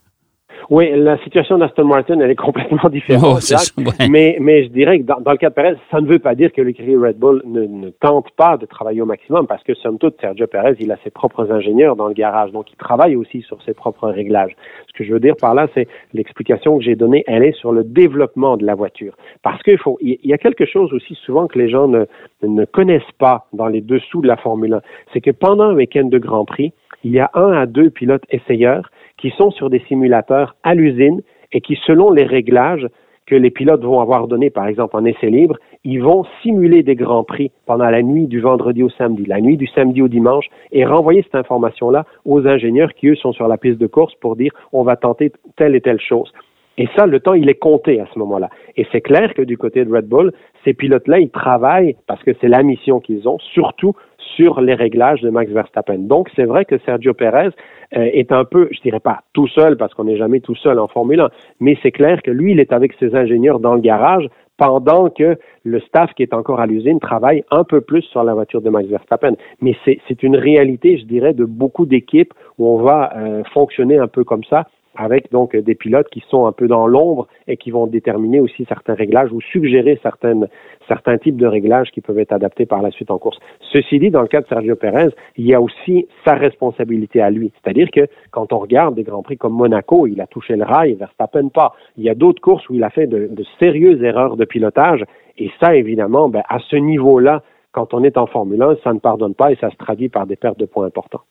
Oui, 0.73 0.91
la 0.95 1.19
situation 1.19 1.59
d'Aston 1.59 1.85
Martin, 1.85 2.19
elle 2.21 2.31
est 2.31 2.35
complètement 2.35 2.88
différente. 2.88 3.43
Oh, 3.76 3.81
ouais. 3.83 4.09
mais, 4.09 4.38
mais 4.41 4.64
je 4.64 4.71
dirais 4.71 5.00
que 5.00 5.05
dans, 5.05 5.21
dans, 5.21 5.33
le 5.33 5.37
cas 5.37 5.50
de 5.50 5.55
Perez, 5.55 5.75
ça 5.91 6.00
ne 6.00 6.07
veut 6.07 6.19
pas 6.19 6.35
dire 6.35 6.50
que 6.50 6.62
l'écurie 6.62 6.97
Red 6.97 7.19
Bull 7.19 7.43
ne, 7.45 7.67
ne, 7.67 7.91
tente 7.91 8.31
pas 8.38 8.57
de 8.57 8.64
travailler 8.64 9.02
au 9.02 9.05
maximum 9.05 9.47
parce 9.47 9.62
que, 9.64 9.75
somme 9.75 9.99
toute, 9.99 10.19
Sergio 10.19 10.47
Perez, 10.47 10.76
il 10.81 10.91
a 10.91 10.97
ses 11.05 11.11
propres 11.11 11.52
ingénieurs 11.52 11.95
dans 11.95 12.09
le 12.09 12.14
garage, 12.14 12.52
donc 12.52 12.73
il 12.73 12.76
travaille 12.76 13.17
aussi 13.17 13.43
sur 13.43 13.62
ses 13.64 13.75
propres 13.75 14.09
réglages. 14.09 14.57
Ce 14.88 14.97
que 14.97 15.05
je 15.05 15.12
veux 15.12 15.21
dire 15.21 15.37
par 15.38 15.52
là, 15.52 15.69
c'est 15.75 15.88
l'explication 16.14 16.79
que 16.79 16.85
j'ai 16.85 16.97
donnée, 16.97 17.23
elle 17.26 17.43
est 17.43 17.52
sur 17.52 17.73
le 17.73 17.85
développement 17.85 18.57
de 18.57 18.64
la 18.64 18.75
voiture. 18.75 19.14
Parce 19.43 19.62
qu'il 19.62 19.76
faut, 19.76 19.99
il 20.00 20.21
y 20.25 20.33
a 20.33 20.38
quelque 20.38 20.64
chose 20.64 20.91
aussi 20.95 21.14
souvent 21.26 21.49
que 21.49 21.59
les 21.59 21.69
gens 21.69 21.87
ne, 21.87 22.07
ne 22.43 22.64
connaissent 22.64 23.02
pas 23.19 23.47
dans 23.52 23.67
les 23.67 23.83
dessous 23.83 24.23
de 24.23 24.29
la 24.29 24.38
Formule 24.38 24.73
1. 24.73 24.81
C'est 25.12 25.21
que 25.21 25.33
pendant 25.33 25.64
un 25.64 25.75
week-end 25.75 26.07
de 26.07 26.19
Grand 26.19 26.47
Prix, 26.47 26.73
il 27.05 27.13
y 27.13 27.21
a 27.21 27.31
un 27.35 27.53
à 27.53 27.67
deux 27.67 27.91
pilotes 27.91 28.25
essayeurs 28.31 28.91
qui 29.17 29.31
sont 29.31 29.51
sur 29.51 29.71
des 29.71 29.81
simulateurs 29.89 30.57
à 30.63 30.75
l'usine 30.75 31.23
et 31.53 31.61
qui, 31.61 31.79
selon 31.87 32.11
les 32.11 32.25
réglages 32.25 32.87
que 33.27 33.35
les 33.37 33.51
pilotes 33.51 33.83
vont 33.83 34.01
avoir 34.01 34.27
donnés, 34.27 34.51
par 34.51 34.67
exemple 34.67 34.97
en 34.97 35.05
essai 35.05 35.31
libre, 35.31 35.57
ils 35.85 36.03
vont 36.03 36.25
simuler 36.43 36.83
des 36.83 36.97
grands 36.97 37.25
prix 37.25 37.51
pendant 37.67 37.89
la 37.89 38.03
nuit 38.03 38.27
du 38.27 38.41
vendredi 38.41 38.83
au 38.83 38.91
samedi, 38.91 39.25
la 39.27 39.41
nuit 39.41 39.57
du 39.57 39.67
samedi 39.69 40.03
au 40.03 40.09
dimanche, 40.09 40.47
et 40.73 40.85
renvoyer 40.85 41.23
cette 41.23 41.37
information-là 41.37 42.05
aux 42.25 42.47
ingénieurs 42.47 42.93
qui, 42.95 43.09
eux, 43.09 43.15
sont 43.15 43.33
sur 43.33 43.49
la 43.49 43.59
piste 43.59 43.79
de 43.79 43.87
course 43.87 44.15
pour 44.17 44.37
dire 44.37 44.53
on 44.73 44.83
va 44.83 44.97
tenter 44.97 45.33
telle 45.57 45.75
et 45.77 45.81
telle 45.81 46.01
chose. 46.01 46.33
Et 46.79 46.89
ça, 46.97 47.07
le 47.07 47.21
temps, 47.21 47.35
il 47.35 47.51
est 47.51 47.59
compté 47.59 48.01
à 48.01 48.07
ce 48.13 48.19
moment-là. 48.19 48.49
Et 48.77 48.87
c'est 48.93 49.03
clair 49.03 49.35
que 49.35 49.43
du 49.43 49.59
côté 49.59 49.85
de 49.85 49.95
Red 49.95 50.09
Bull, 50.09 50.33
ces 50.65 50.73
pilotes-là, 50.73 51.21
ils 51.21 51.31
travaillent 51.31 51.97
parce 52.07 52.23
que 52.23 52.31
c'est 52.41 52.49
la 52.49 52.63
mission 52.63 52.99
qu'ils 52.99 53.29
ont, 53.29 53.39
surtout 53.39 53.95
sur 54.37 54.61
les 54.61 54.75
réglages 54.75 55.21
de 55.21 55.31
Max 55.31 55.51
Verstappen. 55.51 55.99
Donc, 55.99 56.29
c'est 56.37 56.45
vrai 56.45 56.65
que 56.65 56.79
Sergio 56.85 57.15
Perez 57.15 57.51
euh, 57.97 58.09
est 58.12 58.33
un 58.33 58.45
peu, 58.45 58.69
je 58.71 58.81
dirais 58.81 59.01
pas 59.01 59.21
tout 59.33 59.49
seul, 59.49 59.77
parce 59.77 59.95
qu'on 59.95 60.05
n'est 60.05 60.17
jamais 60.17 60.41
tout 60.41 60.55
seul 60.55 60.79
en 60.79 60.89
Formule 60.89 61.21
1, 61.21 61.29
mais 61.61 61.77
c'est 61.83 61.93
clair 61.93 62.23
que 62.23 62.31
lui, 62.31 62.53
il 62.53 62.61
est 62.61 62.73
avec 62.73 62.93
ses 62.99 63.15
ingénieurs 63.15 63.61
dans 63.61 63.75
le 63.75 63.81
garage 63.81 64.29
pendant 64.59 65.11
que 65.11 65.37
le 65.65 65.81
staff 65.81 66.12
qui 66.15 66.23
est 66.23 66.35
encore 66.35 66.61
à 66.61 66.67
l'usine 66.67 67.01
travaille 67.01 67.43
un 67.51 67.65
peu 67.65 67.81
plus 67.81 68.03
sur 68.03 68.23
la 68.23 68.35
voiture 68.35 68.61
de 68.61 68.71
Max 68.71 68.89
Verstappen. 68.89 69.35
Mais 69.61 69.75
c'est 69.85 70.23
une 70.23 70.37
réalité, 70.37 70.99
je 70.99 71.05
dirais, 71.05 71.33
de 71.33 71.45
beaucoup 71.45 71.87
d'équipes 71.87 72.33
où 72.59 72.69
on 72.69 72.83
va 72.83 73.12
euh, 73.17 73.43
fonctionner 73.53 73.99
un 73.99 74.09
peu 74.09 74.25
comme 74.25 74.45
ça 74.45 74.67
avec 74.97 75.31
donc 75.31 75.57
des 75.57 75.75
pilotes 75.75 76.09
qui 76.11 76.23
sont 76.29 76.47
un 76.47 76.53
peu 76.53 76.67
dans 76.67 76.87
l'ombre 76.87 77.27
et 77.47 77.57
qui 77.57 77.71
vont 77.71 77.87
déterminer 77.87 78.41
aussi 78.41 78.65
certains 78.69 78.95
réglages 78.95 79.33
ou 79.33 79.41
suggérer 79.41 79.99
certaines, 80.03 80.49
certains 80.89 81.19
types 81.19 81.37
de 81.37 81.47
réglages 81.47 81.91
qui 81.91 82.01
peuvent 82.01 82.19
être 82.19 82.33
adaptés 82.33 82.67
par 82.67 82.83
la 82.83 82.91
suite 82.91 83.11
en 83.11 83.19
course. 83.19 83.39
Ceci 83.73 83.99
dit, 83.99 84.11
dans 84.11 84.23
le 84.23 84.29
cas 84.29 84.41
de 84.41 84.47
Sergio 84.47 84.77
Perez, 84.77 85.11
il 85.37 85.47
y 85.47 85.55
a 85.55 85.61
aussi 85.61 86.07
sa 86.25 86.35
responsabilité 86.35 87.21
à 87.21 87.31
lui. 87.31 87.53
C'est-à-dire 87.63 87.91
que 87.91 88.07
quand 88.31 88.53
on 88.53 88.59
regarde 88.59 88.95
des 88.95 89.03
grands 89.03 89.23
prix 89.23 89.37
comme 89.37 89.55
Monaco, 89.55 90.07
il 90.07 90.21
a 90.21 90.27
touché 90.27 90.57
le 90.57 90.65
rail, 90.65 90.95
Verstappen 90.95 91.49
pas. 91.49 91.75
Il 91.97 92.05
y 92.05 92.11
a 92.11 92.15
d'autres 92.15 92.41
courses 92.41 92.69
où 92.69 92.75
il 92.75 92.85
a 92.85 92.91
fait 92.91 93.07
de, 93.07 93.29
de, 93.31 93.45
sérieuses 93.59 94.03
erreurs 94.03 94.37
de 94.37 94.45
pilotage 94.45 95.05
et 95.39 95.51
ça, 95.61 95.75
évidemment, 95.75 96.29
ben, 96.29 96.43
à 96.49 96.59
ce 96.59 96.77
niveau-là, 96.77 97.43
quand 97.73 97.95
on 97.95 98.05
est 98.05 98.19
en 98.19 98.27
Formule 98.27 98.63
1, 98.63 98.77
ça 98.85 98.93
ne 98.93 98.99
pardonne 98.99 99.35
pas 99.35 99.51
et 99.51 99.57
ça 99.57 99.71
se 99.71 99.77
traduit 99.77 100.09
par 100.09 100.27
des 100.27 100.37
pertes 100.37 100.59
de 100.59 100.67
points 100.67 100.87
importants. 100.87 101.23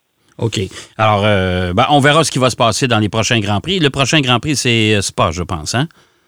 OK. 0.42 0.60
Alors, 0.98 1.22
euh, 1.24 1.74
ben, 1.74 1.86
on 1.90 2.00
verra 2.00 2.24
ce 2.24 2.32
qui 2.32 2.40
va 2.40 2.50
se 2.50 2.56
passer 2.56 2.88
dans 2.88 3.00
les 3.00 3.10
prochains 3.10 3.40
Grands 3.40 3.62
Prix. 3.62 3.80
Le 3.80 3.90
prochain 3.90 4.20
Grand 4.22 4.40
Prix, 4.40 4.56
c'est 4.56 4.96
euh, 4.96 5.02
Spa, 5.02 5.32
je 5.32 5.44
pense, 5.44 5.76
hein? 5.76 5.88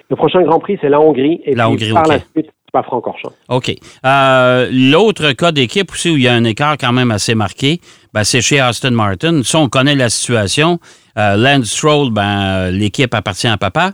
Le 0.10 0.16
prochain 0.16 0.42
Grand 0.44 0.60
Prix, 0.60 0.78
c'est 0.82 0.90
la 0.90 1.02
Hongrie. 1.02 1.42
Et 1.46 1.56
la 1.56 1.66
puis, 1.66 1.74
Hongrie, 1.74 1.94
par 1.94 2.04
OK. 2.04 2.10
la 2.10 2.20
suite, 2.20 2.52
Spa-Francorchamps. 2.70 3.34
OK. 3.50 3.76
Euh, 4.06 4.70
L'autre 4.72 5.32
cas 5.32 5.52
d'équipe 5.52 5.92
aussi 5.92 6.10
où 6.12 6.18
il 6.18 6.24
y 6.24 6.28
a 6.28 6.34
un 6.34 6.44
écart 6.44 6.78
quand 6.78 6.94
même 6.94 7.12
assez 7.12 7.36
marqué, 7.36 7.82
ben, 8.14 8.24
c'est 8.24 8.42
chez 8.42 8.60
Aston 8.60 8.92
Martin. 8.92 9.42
Ça, 9.44 9.58
on 9.60 9.68
connaît 9.70 9.96
la 9.96 10.10
situation. 10.10 10.80
Euh, 11.18 11.36
Lance 11.36 11.66
Stroll, 11.66 12.12
ben, 12.12 12.70
l'équipe 12.70 13.14
appartient 13.14 13.48
à 13.48 13.58
papa. 13.58 13.92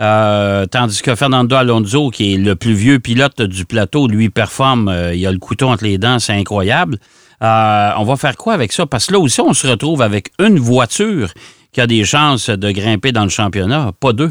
Euh, 0.00 0.66
tandis 0.66 1.00
que 1.02 1.14
Fernando 1.14 1.54
Alonso, 1.54 2.10
qui 2.10 2.34
est 2.34 2.36
le 2.36 2.56
plus 2.56 2.72
vieux 2.72 2.98
pilote 2.98 3.40
du 3.42 3.64
plateau, 3.64 4.08
lui 4.08 4.30
performe, 4.30 4.88
euh, 4.88 5.14
il 5.14 5.24
a 5.26 5.30
le 5.32 5.38
couteau 5.38 5.68
entre 5.68 5.84
les 5.84 5.98
dents, 5.98 6.18
c'est 6.18 6.32
incroyable. 6.32 6.96
Euh, 7.42 7.90
on 7.98 8.04
va 8.04 8.16
faire 8.16 8.36
quoi 8.36 8.52
avec 8.52 8.72
ça? 8.72 8.86
Parce 8.86 9.06
que 9.06 9.14
là 9.14 9.18
aussi, 9.18 9.40
on 9.40 9.52
se 9.52 9.66
retrouve 9.66 10.00
avec 10.00 10.28
une 10.38 10.58
voiture 10.58 11.28
qui 11.72 11.80
a 11.80 11.86
des 11.86 12.04
chances 12.04 12.48
de 12.50 12.70
grimper 12.70 13.10
dans 13.10 13.24
le 13.24 13.30
championnat, 13.30 13.90
pas 14.00 14.12
deux. 14.12 14.30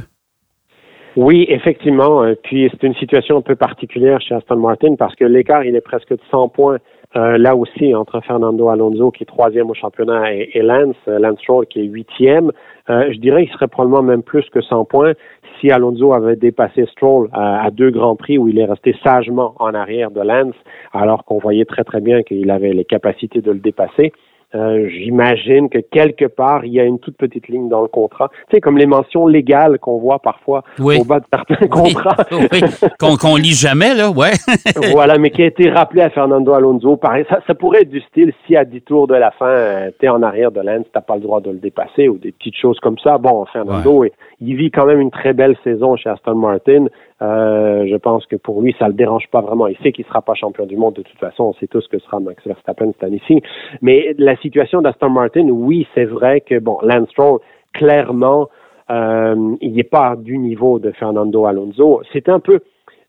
Oui, 1.18 1.46
effectivement. 1.50 2.24
Euh, 2.24 2.36
Puis 2.42 2.70
c'est 2.72 2.88
une 2.88 2.96
situation 2.96 3.38
un 3.38 3.42
peu 3.42 3.58
particulière 3.58 4.22
chez 4.22 4.36
Aston 4.36 4.58
Martin 4.58 4.96
parce 4.98 5.16
que 5.16 5.26
l'écart, 5.26 5.66
il 5.66 5.76
est 5.76 5.82
presque 5.82 6.12
de 6.12 6.22
100 6.30 6.50
points 6.50 6.78
euh, 7.18 7.38
là 7.38 7.58
aussi 7.58 7.94
entre 7.94 8.22
Fernando 8.22 8.70
Alonso 8.70 9.12
qui 9.12 9.24
est 9.24 9.26
troisième 9.26 9.70
au 9.70 9.74
championnat 9.74 10.34
et, 10.34 10.62
Lance, 10.62 10.96
Lance 11.08 11.40
Stroll 11.40 11.66
qui 11.66 11.82
est 11.82 11.84
huitième. 11.84 12.52
Je 12.88 13.18
dirais 13.20 13.44
qu'il 13.44 13.54
serait 13.54 13.68
probablement 13.68 14.04
même 14.04 14.24
plus 14.24 14.50
que 14.50 14.62
100 14.62 14.86
points 14.86 15.14
si 15.62 15.72
Alonso 15.72 16.14
avait 16.14 16.36
dépassé 16.36 16.86
Stroll 16.88 17.30
à, 17.32 17.70
deux 17.72 17.92
grands 17.92 18.16
prix 18.16 18.38
où 18.38 18.48
il 18.48 18.60
est 18.60 18.66
resté 18.66 18.96
sagement 19.04 19.54
en 19.60 19.74
arrière 19.74 20.12
de 20.12 20.22
Lance 20.22 20.56
alors 20.92 21.24
qu'on 21.24 21.38
voyait 21.38 21.66
très 21.66 21.84
très 21.84 22.02
bien 22.02 22.24
qu'il 22.24 22.50
avait 22.50 22.74
les 22.74 22.84
capacités 22.84 23.42
de 23.42 23.52
le 23.52 23.60
dépasser. 23.60 24.12
Euh, 24.54 24.90
J'imagine 24.90 25.70
que 25.70 25.80
quelque 25.80 26.26
part, 26.26 26.66
il 26.66 26.74
y 26.74 26.80
a 26.80 26.84
une 26.84 27.00
toute 27.00 27.18
petite 27.18 27.48
ligne 27.48 27.70
dans 27.70 27.82
le 27.82 27.88
contrat. 27.88 28.30
Tu 28.50 28.56
sais, 28.56 28.62
comme 28.62 28.78
les 28.78 28.86
mentions 28.86 29.28
légales 29.28 29.80
qu'on 29.80 29.98
voit 29.98 30.20
parfois 30.20 30.64
Oui. 30.80 30.98
au 31.00 31.06
bas 31.06 31.20
de 31.20 31.26
certains 31.34 31.68
contrats. 31.68 32.18
oui, 32.32 32.62
qu'on 33.00 33.16
qu'on 33.16 33.36
lit 33.38 33.54
jamais, 33.54 33.94
là, 33.94 34.10
ouais. 34.10 34.32
voilà, 34.94 35.18
mais 35.18 35.30
qui 35.30 35.42
a 35.44 35.46
été 35.46 35.70
rappelé 35.70 36.02
à 36.02 36.10
Fernando 36.10 36.54
Alonso. 36.54 36.98
Pareil, 36.98 37.26
ça, 37.30 37.40
ça 37.48 37.54
pourrait 37.56 37.82
être 37.82 37.90
du 37.90 38.02
style, 38.02 38.34
si 38.46 38.56
à 38.56 38.66
10 38.66 38.82
tours 38.82 39.08
de 39.08 39.16
la 39.16 39.32
fin, 39.32 39.46
euh, 39.48 39.92
t'es 40.00 40.10
en 40.10 40.22
arrière 40.22 40.52
de 40.52 40.62
Lance, 40.62 40.86
t'as 40.94 41.02
pas 41.02 41.16
le 41.16 41.22
droit 41.22 41.40
de 41.42 41.52
le 41.52 41.58
dépasser 41.58 42.08
ou 42.10 42.18
des 42.18 42.32
petites 42.32 42.58
choses 42.58 42.80
comme 42.80 42.98
ça. 43.00 43.18
Bon, 43.18 43.46
Fernando, 43.46 44.06
il 44.40 44.56
vit 44.56 44.72
quand 44.72 44.86
même 44.86 45.00
une 45.00 45.12
très 45.12 45.34
belle 45.34 45.56
saison 45.64 45.96
chez 45.96 46.10
Aston 46.10 46.36
Martin. 46.36 46.88
Euh, 47.22 47.86
je 47.88 47.96
pense 47.98 48.26
que 48.26 48.36
pour 48.36 48.62
lui, 48.62 48.76
ça 48.80 48.88
le 48.88 48.94
dérange 48.94 49.28
pas 49.30 49.42
vraiment. 49.42 49.68
Il 49.68 49.78
sait 49.78 49.92
qu'il 49.92 50.06
sera 50.06 50.22
pas 50.22 50.34
champion 50.34 50.66
du 50.66 50.76
monde 50.76 50.96
de 50.96 51.04
toute 51.04 51.20
façon. 51.20 51.44
On 51.46 51.54
sait 51.54 51.68
tous 51.68 51.88
que 51.88 52.00
sera 52.00 52.20
Max 52.20 52.46
Verstappen 52.46 52.92
cette 52.94 53.04
année-ci. 53.04 53.42
Mais 53.82 54.16
la 54.18 54.36
situation 54.38 54.82
d'Aston 54.82 55.10
Martin, 55.10 55.48
oui, 55.50 55.88
c'est 55.94 56.06
vrai 56.06 56.42
que 56.42 56.58
bon, 56.60 56.80
Lance 56.82 57.10
Stroll, 57.10 57.40
clairement, 57.74 58.50
euh, 58.90 59.56
il 59.62 59.74
n'est 59.74 59.84
pas 59.84 60.16
du 60.18 60.38
niveau 60.38 60.80
de 60.80 60.92
Fernando 60.92 61.46
Alonso. 61.46 62.02
C'est 62.12 62.28
un 62.28 62.40
peu 62.40 62.60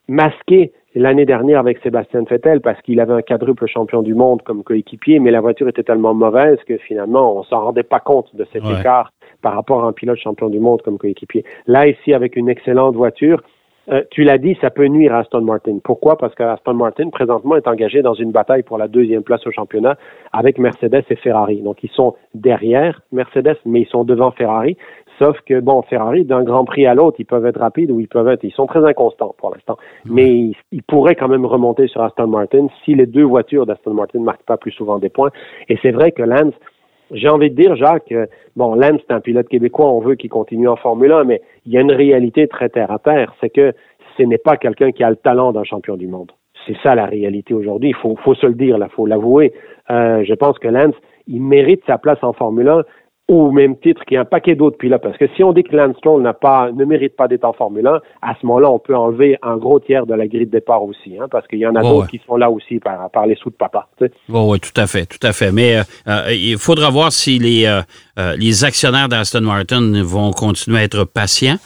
masqué 0.08 0.72
l'année 0.94 1.24
dernière 1.24 1.58
avec 1.60 1.78
Sébastien 1.78 2.22
Vettel 2.28 2.60
parce 2.60 2.80
qu'il 2.82 3.00
avait 3.00 3.14
un 3.14 3.22
quadruple 3.22 3.66
champion 3.66 4.02
du 4.02 4.14
monde 4.14 4.42
comme 4.42 4.62
coéquipier, 4.62 5.20
mais 5.20 5.30
la 5.30 5.40
voiture 5.40 5.68
était 5.68 5.82
tellement 5.82 6.12
mauvaise 6.12 6.58
que 6.68 6.76
finalement, 6.76 7.34
on 7.38 7.42
s'en 7.44 7.60
rendait 7.60 7.82
pas 7.82 8.00
compte 8.00 8.34
de 8.36 8.44
cet 8.52 8.62
Ouais. 8.62 8.78
écart 8.78 9.10
par 9.40 9.54
rapport 9.54 9.84
à 9.84 9.88
un 9.88 9.92
pilote 9.92 10.18
champion 10.18 10.50
du 10.50 10.60
monde 10.60 10.82
comme 10.82 10.98
coéquipier. 10.98 11.44
Là, 11.66 11.86
ici, 11.88 12.12
avec 12.12 12.36
une 12.36 12.48
excellente 12.50 12.94
voiture, 12.94 13.42
euh, 13.90 14.02
tu 14.10 14.22
l'as 14.22 14.38
dit, 14.38 14.56
ça 14.60 14.70
peut 14.70 14.86
nuire 14.86 15.14
à 15.14 15.18
Aston 15.18 15.40
Martin. 15.42 15.78
Pourquoi? 15.82 16.16
Parce 16.16 16.34
que 16.34 16.42
Aston 16.42 16.74
Martin, 16.74 17.10
présentement, 17.10 17.56
est 17.56 17.66
engagé 17.66 18.02
dans 18.02 18.14
une 18.14 18.30
bataille 18.30 18.62
pour 18.62 18.78
la 18.78 18.88
deuxième 18.88 19.22
place 19.22 19.46
au 19.46 19.50
championnat 19.50 19.96
avec 20.32 20.58
Mercedes 20.58 21.04
et 21.10 21.16
Ferrari. 21.16 21.62
Donc, 21.62 21.82
ils 21.82 21.90
sont 21.90 22.14
derrière 22.34 23.00
Mercedes, 23.10 23.56
mais 23.66 23.80
ils 23.80 23.88
sont 23.88 24.04
devant 24.04 24.30
Ferrari. 24.30 24.76
Sauf 25.18 25.36
que, 25.46 25.60
bon, 25.60 25.82
Ferrari, 25.82 26.24
d'un 26.24 26.42
Grand 26.42 26.64
Prix 26.64 26.86
à 26.86 26.94
l'autre, 26.94 27.16
ils 27.18 27.26
peuvent 27.26 27.46
être 27.46 27.60
rapides 27.60 27.90
ou 27.90 28.00
ils 28.00 28.08
peuvent 28.08 28.28
être... 28.28 28.44
Ils 28.44 28.52
sont 28.52 28.66
très 28.66 28.84
inconstants 28.84 29.34
pour 29.38 29.50
l'instant. 29.52 29.76
Mais 30.06 30.30
ils, 30.30 30.56
ils 30.72 30.82
pourraient 30.82 31.14
quand 31.14 31.28
même 31.28 31.44
remonter 31.44 31.86
sur 31.86 32.02
Aston 32.02 32.28
Martin 32.28 32.68
si 32.84 32.94
les 32.94 33.06
deux 33.06 33.24
voitures 33.24 33.66
d'Aston 33.66 33.94
Martin 33.94 34.20
ne 34.20 34.24
marquent 34.24 34.46
pas 34.46 34.56
plus 34.56 34.72
souvent 34.72 34.98
des 34.98 35.10
points. 35.10 35.30
Et 35.68 35.78
c'est 35.82 35.92
vrai 35.92 36.12
que 36.12 36.22
Lance, 36.22 36.54
j'ai 37.12 37.28
envie 37.28 37.50
de 37.50 37.54
dire, 37.54 37.76
Jacques, 37.76 38.12
euh, 38.12 38.26
bon, 38.56 38.74
Lance, 38.74 39.00
c'est 39.06 39.14
un 39.14 39.20
pilote 39.20 39.48
québécois, 39.48 39.90
on 39.90 40.00
veut 40.00 40.14
qu'il 40.14 40.30
continue 40.30 40.68
en 40.68 40.76
Formule 40.76 41.12
1, 41.12 41.24
mais 41.24 41.42
il 41.66 41.72
y 41.72 41.78
a 41.78 41.80
une 41.80 41.92
réalité 41.92 42.48
très 42.48 42.68
terre 42.68 42.90
à 42.90 42.98
terre, 42.98 43.34
c'est 43.40 43.50
que 43.50 43.72
ce 44.16 44.22
n'est 44.22 44.38
pas 44.38 44.56
quelqu'un 44.56 44.92
qui 44.92 45.04
a 45.04 45.10
le 45.10 45.16
talent 45.16 45.52
d'un 45.52 45.64
champion 45.64 45.96
du 45.96 46.06
monde. 46.06 46.32
C'est 46.66 46.76
ça 46.82 46.94
la 46.94 47.06
réalité 47.06 47.54
aujourd'hui. 47.54 47.90
Il 47.90 47.96
faut, 47.96 48.16
faut 48.16 48.34
se 48.34 48.46
le 48.46 48.54
dire, 48.54 48.78
là, 48.78 48.88
faut 48.88 49.06
l'avouer. 49.06 49.52
Euh, 49.90 50.22
je 50.24 50.34
pense 50.34 50.58
que 50.58 50.68
Lance, 50.68 50.94
il 51.26 51.42
mérite 51.42 51.82
sa 51.86 51.98
place 51.98 52.22
en 52.22 52.32
Formule 52.32 52.68
1 52.68 52.82
au 53.32 53.50
même 53.50 53.76
titre 53.76 54.04
qu'il 54.04 54.16
y 54.16 54.18
a 54.18 54.20
un 54.20 54.26
paquet 54.26 54.54
d'autres 54.54 54.76
pilotes. 54.76 55.02
Parce 55.02 55.16
que 55.16 55.26
si 55.34 55.42
on 55.42 55.52
dit 55.52 55.64
que 55.64 55.74
Lance 55.74 55.96
Stroll 55.96 56.22
n'a 56.22 56.34
pas, 56.34 56.70
ne 56.70 56.84
mérite 56.84 57.16
pas 57.16 57.28
d'être 57.28 57.44
en 57.44 57.52
Formule 57.52 57.86
1, 57.86 58.00
à 58.20 58.34
ce 58.38 58.46
moment-là, 58.46 58.70
on 58.70 58.78
peut 58.78 58.94
enlever 58.94 59.38
un 59.42 59.56
gros 59.56 59.80
tiers 59.80 60.06
de 60.06 60.14
la 60.14 60.26
grille 60.26 60.46
de 60.46 60.50
départ 60.50 60.82
aussi, 60.82 61.18
hein, 61.18 61.26
parce 61.30 61.46
qu'il 61.46 61.58
y 61.58 61.66
en 61.66 61.74
a 61.74 61.80
d'autres 61.80 62.02
ouais. 62.02 62.06
qui 62.08 62.20
sont 62.26 62.36
là 62.36 62.50
aussi 62.50 62.78
par, 62.78 63.10
par 63.10 63.26
les 63.26 63.34
sous 63.36 63.50
de 63.50 63.54
papa. 63.54 63.88
tu 63.98 64.06
sais. 64.06 64.12
Oui, 64.28 64.40
oui, 64.44 64.60
tout 64.60 64.78
à 64.78 64.86
fait, 64.86 65.06
tout 65.06 65.26
à 65.26 65.32
fait. 65.32 65.50
Mais 65.50 65.76
euh, 65.76 65.82
euh, 66.08 66.32
il 66.32 66.58
faudra 66.58 66.90
voir 66.90 67.10
si 67.10 67.38
les, 67.38 67.64
euh, 67.64 68.36
les 68.36 68.64
actionnaires 68.64 69.08
d'Aston 69.08 69.40
Martin 69.40 70.02
vont 70.02 70.30
continuer 70.32 70.78
à 70.78 70.82
être 70.82 71.04
patients. 71.04 71.56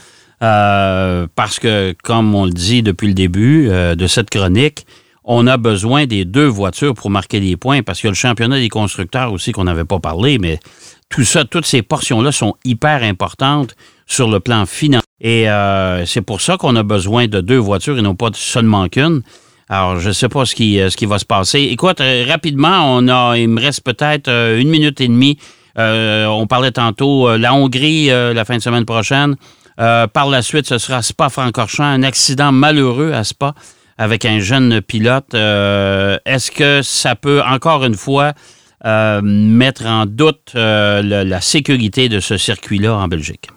parce 0.40 1.58
que, 1.58 1.94
comme 2.04 2.34
on 2.34 2.44
le 2.44 2.52
dit 2.52 2.82
depuis 2.82 3.08
le 3.08 3.14
début 3.14 3.68
de 3.68 4.06
cette 4.06 4.30
chronique, 4.30 4.86
on 5.26 5.46
a 5.48 5.56
besoin 5.56 6.06
des 6.06 6.24
deux 6.24 6.46
voitures 6.46 6.94
pour 6.94 7.10
marquer 7.10 7.40
les 7.40 7.56
points, 7.56 7.82
parce 7.82 8.00
qu'il 8.00 8.06
y 8.06 8.10
a 8.10 8.12
le 8.12 8.16
championnat 8.16 8.60
des 8.60 8.68
constructeurs 8.68 9.32
aussi 9.32 9.50
qu'on 9.50 9.64
n'avait 9.64 9.84
pas 9.84 9.98
parlé, 9.98 10.38
mais 10.38 10.60
tout 11.08 11.24
ça, 11.24 11.44
toutes 11.44 11.66
ces 11.66 11.82
portions-là 11.82 12.32
sont 12.32 12.54
hyper 12.64 13.02
importantes 13.02 13.76
sur 14.06 14.28
le 14.28 14.40
plan 14.40 14.66
financier. 14.66 15.06
Et 15.20 15.48
euh, 15.48 16.04
c'est 16.06 16.20
pour 16.20 16.40
ça 16.40 16.56
qu'on 16.56 16.76
a 16.76 16.82
besoin 16.82 17.26
de 17.26 17.40
deux 17.40 17.56
voitures 17.56 17.98
et 17.98 18.02
non 18.02 18.14
pas 18.14 18.30
seulement 18.34 18.88
qu'une. 18.88 19.22
Alors, 19.68 19.98
je 19.98 20.08
ne 20.08 20.12
sais 20.12 20.28
pas 20.28 20.44
ce 20.44 20.54
qui, 20.54 20.80
euh, 20.80 20.90
ce 20.90 20.96
qui 20.96 21.06
va 21.06 21.18
se 21.18 21.24
passer. 21.24 21.60
Écoute, 21.60 22.00
euh, 22.00 22.24
rapidement, 22.28 22.96
on 22.96 23.08
a, 23.08 23.36
il 23.36 23.48
me 23.48 23.60
reste 23.60 23.82
peut-être 23.82 24.28
euh, 24.28 24.60
une 24.60 24.68
minute 24.68 25.00
et 25.00 25.08
demie. 25.08 25.38
on 25.76 26.46
parlait 26.48 26.70
tantôt, 26.70 27.36
la 27.36 27.52
Hongrie 27.52 28.06
la 28.06 28.44
fin 28.46 28.56
de 28.56 28.62
semaine 28.62 28.86
prochaine. 28.86 29.36
par 29.76 30.28
la 30.30 30.40
suite, 30.40 30.66
ce 30.66 30.78
sera 30.78 31.02
Spa-Francorchamps, 31.02 31.84
un 31.84 32.02
accident 32.02 32.50
malheureux 32.50 33.12
à 33.12 33.24
Spa 33.24 33.54
avec 33.98 34.24
un 34.24 34.38
jeune 34.40 34.80
pilote. 34.80 35.34
Est-ce 35.34 36.50
que 36.50 36.80
ça 36.80 37.14
peut, 37.14 37.42
encore 37.42 37.84
une 37.84 37.94
fois, 37.94 38.32
mettre 38.84 39.86
en 39.86 40.06
doute 40.06 40.52
la 40.54 41.40
sécurité 41.40 42.08
de 42.08 42.20
ce 42.20 42.36
circuit-là 42.36 42.94
en 42.96 43.08
Belgique? 43.08 43.48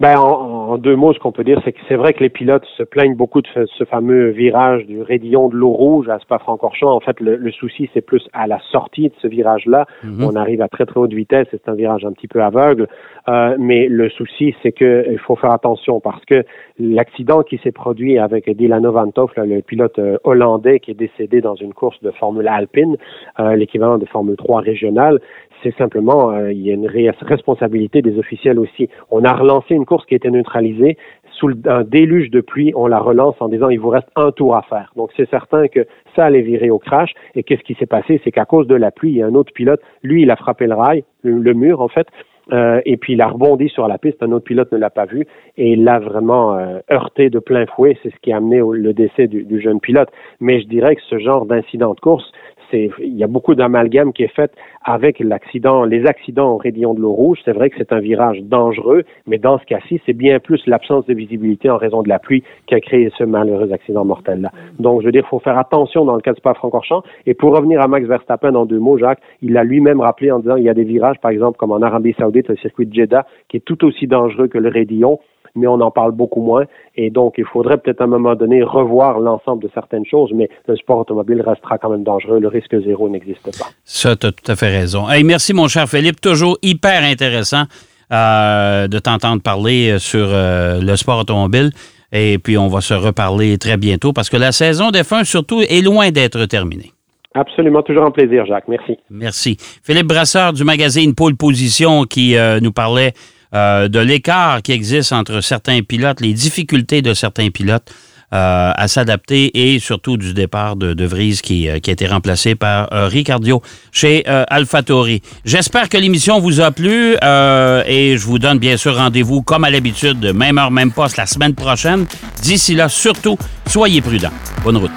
Ben, 0.00 0.16
en, 0.16 0.78
deux 0.78 0.94
mots, 0.94 1.12
ce 1.12 1.18
qu'on 1.18 1.32
peut 1.32 1.42
dire, 1.42 1.60
c'est 1.64 1.72
que 1.72 1.80
c'est 1.88 1.96
vrai 1.96 2.12
que 2.12 2.20
les 2.20 2.28
pilotes 2.28 2.64
se 2.76 2.84
plaignent 2.84 3.16
beaucoup 3.16 3.42
de 3.42 3.48
ce, 3.76 3.84
fameux 3.84 4.28
virage 4.28 4.86
du 4.86 5.02
raidillon 5.02 5.48
de 5.48 5.56
l'eau 5.56 5.72
rouge 5.72 6.08
à 6.08 6.20
Spa-Francorchamps. 6.20 6.92
En 6.92 7.00
fait, 7.00 7.18
le, 7.18 7.50
souci, 7.50 7.90
c'est 7.92 8.00
plus 8.00 8.28
à 8.32 8.46
la 8.46 8.60
sortie 8.70 9.08
de 9.08 9.14
ce 9.20 9.26
virage-là. 9.26 9.86
Mhm. 10.04 10.22
On 10.22 10.36
arrive 10.36 10.62
à 10.62 10.68
très 10.68 10.86
très 10.86 11.00
haute 11.00 11.12
vitesse, 11.12 11.48
c'est 11.50 11.68
un 11.68 11.74
virage 11.74 12.04
un 12.04 12.12
petit 12.12 12.28
peu 12.28 12.40
aveugle. 12.40 12.86
Euh, 13.28 13.56
mais 13.58 13.88
le 13.88 14.08
souci, 14.08 14.54
c'est 14.62 14.70
qu'il 14.70 15.18
faut 15.26 15.34
faire 15.34 15.50
attention 15.50 15.98
parce 15.98 16.24
que 16.26 16.44
l'accident 16.78 17.42
qui 17.42 17.58
s'est 17.58 17.72
produit 17.72 18.18
avec 18.18 18.48
Dylan 18.48 18.86
Vanthoff, 18.86 19.32
le 19.36 19.62
pilote 19.62 19.98
euh, 19.98 20.16
hollandais 20.22 20.78
qui 20.78 20.92
est 20.92 20.94
décédé 20.94 21.40
dans 21.40 21.56
une 21.56 21.74
course 21.74 22.00
de 22.02 22.12
Formule 22.12 22.46
Alpine, 22.46 22.96
euh, 23.40 23.56
l'équivalent 23.56 23.98
de 23.98 24.06
Formule 24.06 24.36
3 24.36 24.60
régionale, 24.60 25.18
c'est 25.62 25.74
simplement, 25.76 26.30
euh, 26.30 26.52
il 26.52 26.60
y 26.60 26.70
a 26.70 26.74
une 26.74 26.88
responsabilité 26.88 28.02
des 28.02 28.18
officiels 28.18 28.58
aussi. 28.58 28.88
On 29.10 29.24
a 29.24 29.32
relancé 29.32 29.74
une 29.74 29.86
course 29.86 30.06
qui 30.06 30.14
était 30.14 30.30
neutralisée. 30.30 30.96
Sous 31.38 31.50
un 31.66 31.84
déluge 31.84 32.30
de 32.30 32.40
pluie, 32.40 32.72
on 32.74 32.88
la 32.88 32.98
relance 32.98 33.36
en 33.40 33.48
disant 33.48 33.68
il 33.68 33.78
vous 33.78 33.90
reste 33.90 34.08
un 34.16 34.32
tour 34.32 34.56
à 34.56 34.62
faire. 34.62 34.92
Donc 34.96 35.10
c'est 35.16 35.28
certain 35.30 35.68
que 35.68 35.86
ça 36.16 36.24
allait 36.24 36.42
virer 36.42 36.70
au 36.70 36.78
crash. 36.78 37.12
Et 37.34 37.44
qu'est-ce 37.44 37.62
qui 37.62 37.74
s'est 37.74 37.86
passé? 37.86 38.20
C'est 38.24 38.32
qu'à 38.32 38.44
cause 38.44 38.66
de 38.66 38.74
la 38.74 38.90
pluie, 38.90 39.10
il 39.10 39.16
y 39.18 39.22
a 39.22 39.26
un 39.26 39.34
autre 39.34 39.52
pilote, 39.52 39.80
lui, 40.02 40.22
il 40.22 40.30
a 40.30 40.36
frappé 40.36 40.66
le 40.66 40.74
rail, 40.74 41.04
le, 41.22 41.54
mur 41.54 41.80
en 41.80 41.88
fait, 41.88 42.08
euh, 42.52 42.80
et 42.86 42.96
puis 42.96 43.12
il 43.12 43.20
a 43.20 43.28
rebondi 43.28 43.68
sur 43.68 43.86
la 43.86 43.98
piste. 43.98 44.22
Un 44.22 44.32
autre 44.32 44.46
pilote 44.46 44.72
ne 44.72 44.78
l'a 44.78 44.90
pas 44.90 45.04
vu 45.04 45.26
et 45.56 45.72
il 45.72 45.84
l'a 45.84 46.00
vraiment 46.00 46.56
euh, 46.56 46.80
heurté 46.90 47.30
de 47.30 47.38
plein 47.38 47.66
fouet. 47.66 47.96
C'est 48.02 48.10
ce 48.10 48.16
qui 48.20 48.32
a 48.32 48.38
amené 48.38 48.60
au, 48.60 48.72
le 48.72 48.92
décès 48.92 49.28
du, 49.28 49.44
du, 49.44 49.60
jeune 49.60 49.80
pilote. 49.80 50.08
Mais 50.40 50.60
je 50.60 50.66
dirais 50.66 50.96
que 50.96 51.02
ce 51.02 51.18
genre 51.18 51.46
d'incident 51.46 51.94
de 51.94 52.00
course, 52.00 52.32
il 52.72 53.16
y 53.16 53.24
a 53.24 53.26
beaucoup 53.26 53.54
d'amalgame 53.54 54.12
qui 54.12 54.24
est 54.24 54.34
fait 54.34 54.52
avec 54.84 55.20
l'accident, 55.20 55.84
les 55.84 56.06
accidents 56.06 56.52
au 56.52 56.56
raidillon 56.56 56.94
de 56.94 57.00
l'eau 57.00 57.12
rouge. 57.12 57.38
C'est 57.44 57.52
vrai 57.52 57.70
que 57.70 57.76
c'est 57.78 57.92
un 57.92 58.00
virage 58.00 58.40
dangereux, 58.42 59.04
mais 59.26 59.38
dans 59.38 59.58
ce 59.58 59.64
cas-ci, 59.64 60.00
c'est 60.06 60.12
bien 60.12 60.38
plus 60.40 60.60
l'absence 60.66 61.06
de 61.06 61.14
visibilité 61.14 61.70
en 61.70 61.76
raison 61.76 62.02
de 62.02 62.08
la 62.08 62.18
pluie 62.18 62.42
qui 62.66 62.74
a 62.74 62.80
créé 62.80 63.10
ce 63.16 63.24
malheureux 63.24 63.72
accident 63.72 64.04
mortel-là. 64.04 64.50
Donc, 64.78 65.00
je 65.00 65.06
veux 65.06 65.12
dire, 65.12 65.24
il 65.26 65.28
faut 65.30 65.38
faire 65.38 65.58
attention 65.58 66.04
dans 66.04 66.14
le 66.14 66.20
cas 66.20 66.32
de 66.32 66.38
Spa-Francorchamps. 66.38 67.02
Et 67.26 67.34
pour 67.34 67.56
revenir 67.56 67.80
à 67.80 67.88
Max 67.88 68.06
Verstappen 68.06 68.54
en 68.54 68.66
deux 68.66 68.78
mots, 68.78 68.98
Jacques, 68.98 69.20
il 69.42 69.52
l'a 69.52 69.64
lui-même 69.64 70.00
rappelé 70.00 70.30
en 70.30 70.38
disant 70.38 70.56
il 70.56 70.64
y 70.64 70.68
a 70.68 70.74
des 70.74 70.84
virages, 70.84 71.18
par 71.20 71.30
exemple, 71.30 71.58
comme 71.58 71.72
en 71.72 71.82
Arabie 71.82 72.14
Saoudite, 72.18 72.48
le 72.48 72.56
circuit 72.56 72.86
de 72.86 72.94
Jeddah, 72.94 73.26
qui 73.48 73.58
est 73.58 73.64
tout 73.64 73.84
aussi 73.84 74.06
dangereux 74.06 74.48
que 74.48 74.58
le 74.58 74.68
raidillon 74.68 75.18
mais 75.54 75.66
on 75.66 75.80
en 75.80 75.90
parle 75.90 76.12
beaucoup 76.12 76.42
moins. 76.42 76.64
Et 76.96 77.10
donc, 77.10 77.34
il 77.38 77.44
faudrait 77.44 77.78
peut-être 77.78 78.00
à 78.00 78.04
un 78.04 78.08
moment 78.08 78.34
donné 78.34 78.62
revoir 78.62 79.20
l'ensemble 79.20 79.62
de 79.62 79.70
certaines 79.74 80.06
choses, 80.06 80.30
mais 80.34 80.48
le 80.66 80.76
sport 80.76 80.98
automobile 80.98 81.42
restera 81.42 81.78
quand 81.78 81.90
même 81.90 82.04
dangereux. 82.04 82.40
Le 82.40 82.48
risque 82.48 82.78
zéro 82.84 83.08
n'existe 83.08 83.58
pas. 83.58 83.66
Ça, 83.84 84.16
tu 84.16 84.26
as 84.26 84.32
tout 84.32 84.50
à 84.50 84.56
fait 84.56 84.70
raison. 84.70 85.08
Hey, 85.08 85.24
merci, 85.24 85.54
mon 85.54 85.68
cher 85.68 85.88
Philippe. 85.88 86.20
Toujours 86.20 86.58
hyper 86.62 87.02
intéressant 87.04 87.64
euh, 88.10 88.88
de 88.88 88.98
t'entendre 88.98 89.42
parler 89.42 89.90
euh, 89.90 89.98
sur 89.98 90.28
euh, 90.30 90.80
le 90.80 90.96
sport 90.96 91.18
automobile. 91.18 91.70
Et 92.10 92.38
puis, 92.38 92.56
on 92.56 92.68
va 92.68 92.80
se 92.80 92.94
reparler 92.94 93.58
très 93.58 93.76
bientôt 93.76 94.14
parce 94.14 94.30
que 94.30 94.38
la 94.38 94.50
saison 94.50 94.90
des 94.90 95.04
fins, 95.04 95.24
surtout, 95.24 95.60
est 95.60 95.84
loin 95.84 96.10
d'être 96.10 96.46
terminée. 96.46 96.92
Absolument, 97.34 97.82
toujours 97.82 98.04
un 98.04 98.10
plaisir, 98.10 98.46
Jacques. 98.46 98.66
Merci. 98.66 98.96
Merci. 99.10 99.58
Philippe 99.60 100.06
Brasseur 100.06 100.54
du 100.54 100.64
magazine 100.64 101.14
Pôle 101.14 101.36
Position 101.36 102.04
qui 102.04 102.34
nous 102.62 102.72
parlait 102.72 103.12
euh, 103.54 103.88
de 103.88 103.98
l'écart 103.98 104.62
qui 104.62 104.72
existe 104.72 105.12
entre 105.12 105.40
certains 105.40 105.82
pilotes, 105.82 106.20
les 106.20 106.32
difficultés 106.32 107.02
de 107.02 107.14
certains 107.14 107.50
pilotes 107.50 107.90
euh, 108.34 108.72
à 108.74 108.88
s'adapter 108.88 109.72
et 109.72 109.78
surtout 109.78 110.18
du 110.18 110.34
départ 110.34 110.76
de, 110.76 110.92
de 110.92 111.04
Vries 111.06 111.40
qui, 111.42 111.68
euh, 111.68 111.74
a 111.74 111.76
été 111.76 112.06
remplacé 112.06 112.54
par 112.54 112.88
Ricardio 112.90 113.62
chez 113.90 114.26
AlphaTauri. 114.26 115.22
J'espère 115.44 115.88
que 115.88 115.96
l'émission 115.96 116.40
vous 116.40 116.60
a 116.60 116.70
plu 116.70 117.14
et 117.14 118.16
je 118.18 118.24
vous 118.24 118.38
donne 118.38 118.58
bien 118.58 118.76
sûr 118.76 118.96
rendez-vous 118.96 119.42
comme 119.42 119.64
à 119.64 119.70
l'habitude, 119.70 120.32
même 120.34 120.58
heure, 120.58 120.70
même 120.70 120.92
poste 120.92 121.16
la 121.16 121.26
semaine 121.26 121.54
prochaine. 121.54 122.06
D'ici 122.42 122.74
là, 122.74 122.88
surtout, 122.88 123.38
soyez 123.66 124.02
prudents. 124.02 124.32
Bonne 124.62 124.76
route. 124.76 124.92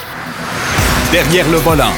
Derrière 1.12 1.49
le 1.49 1.58
volant. 1.58 1.91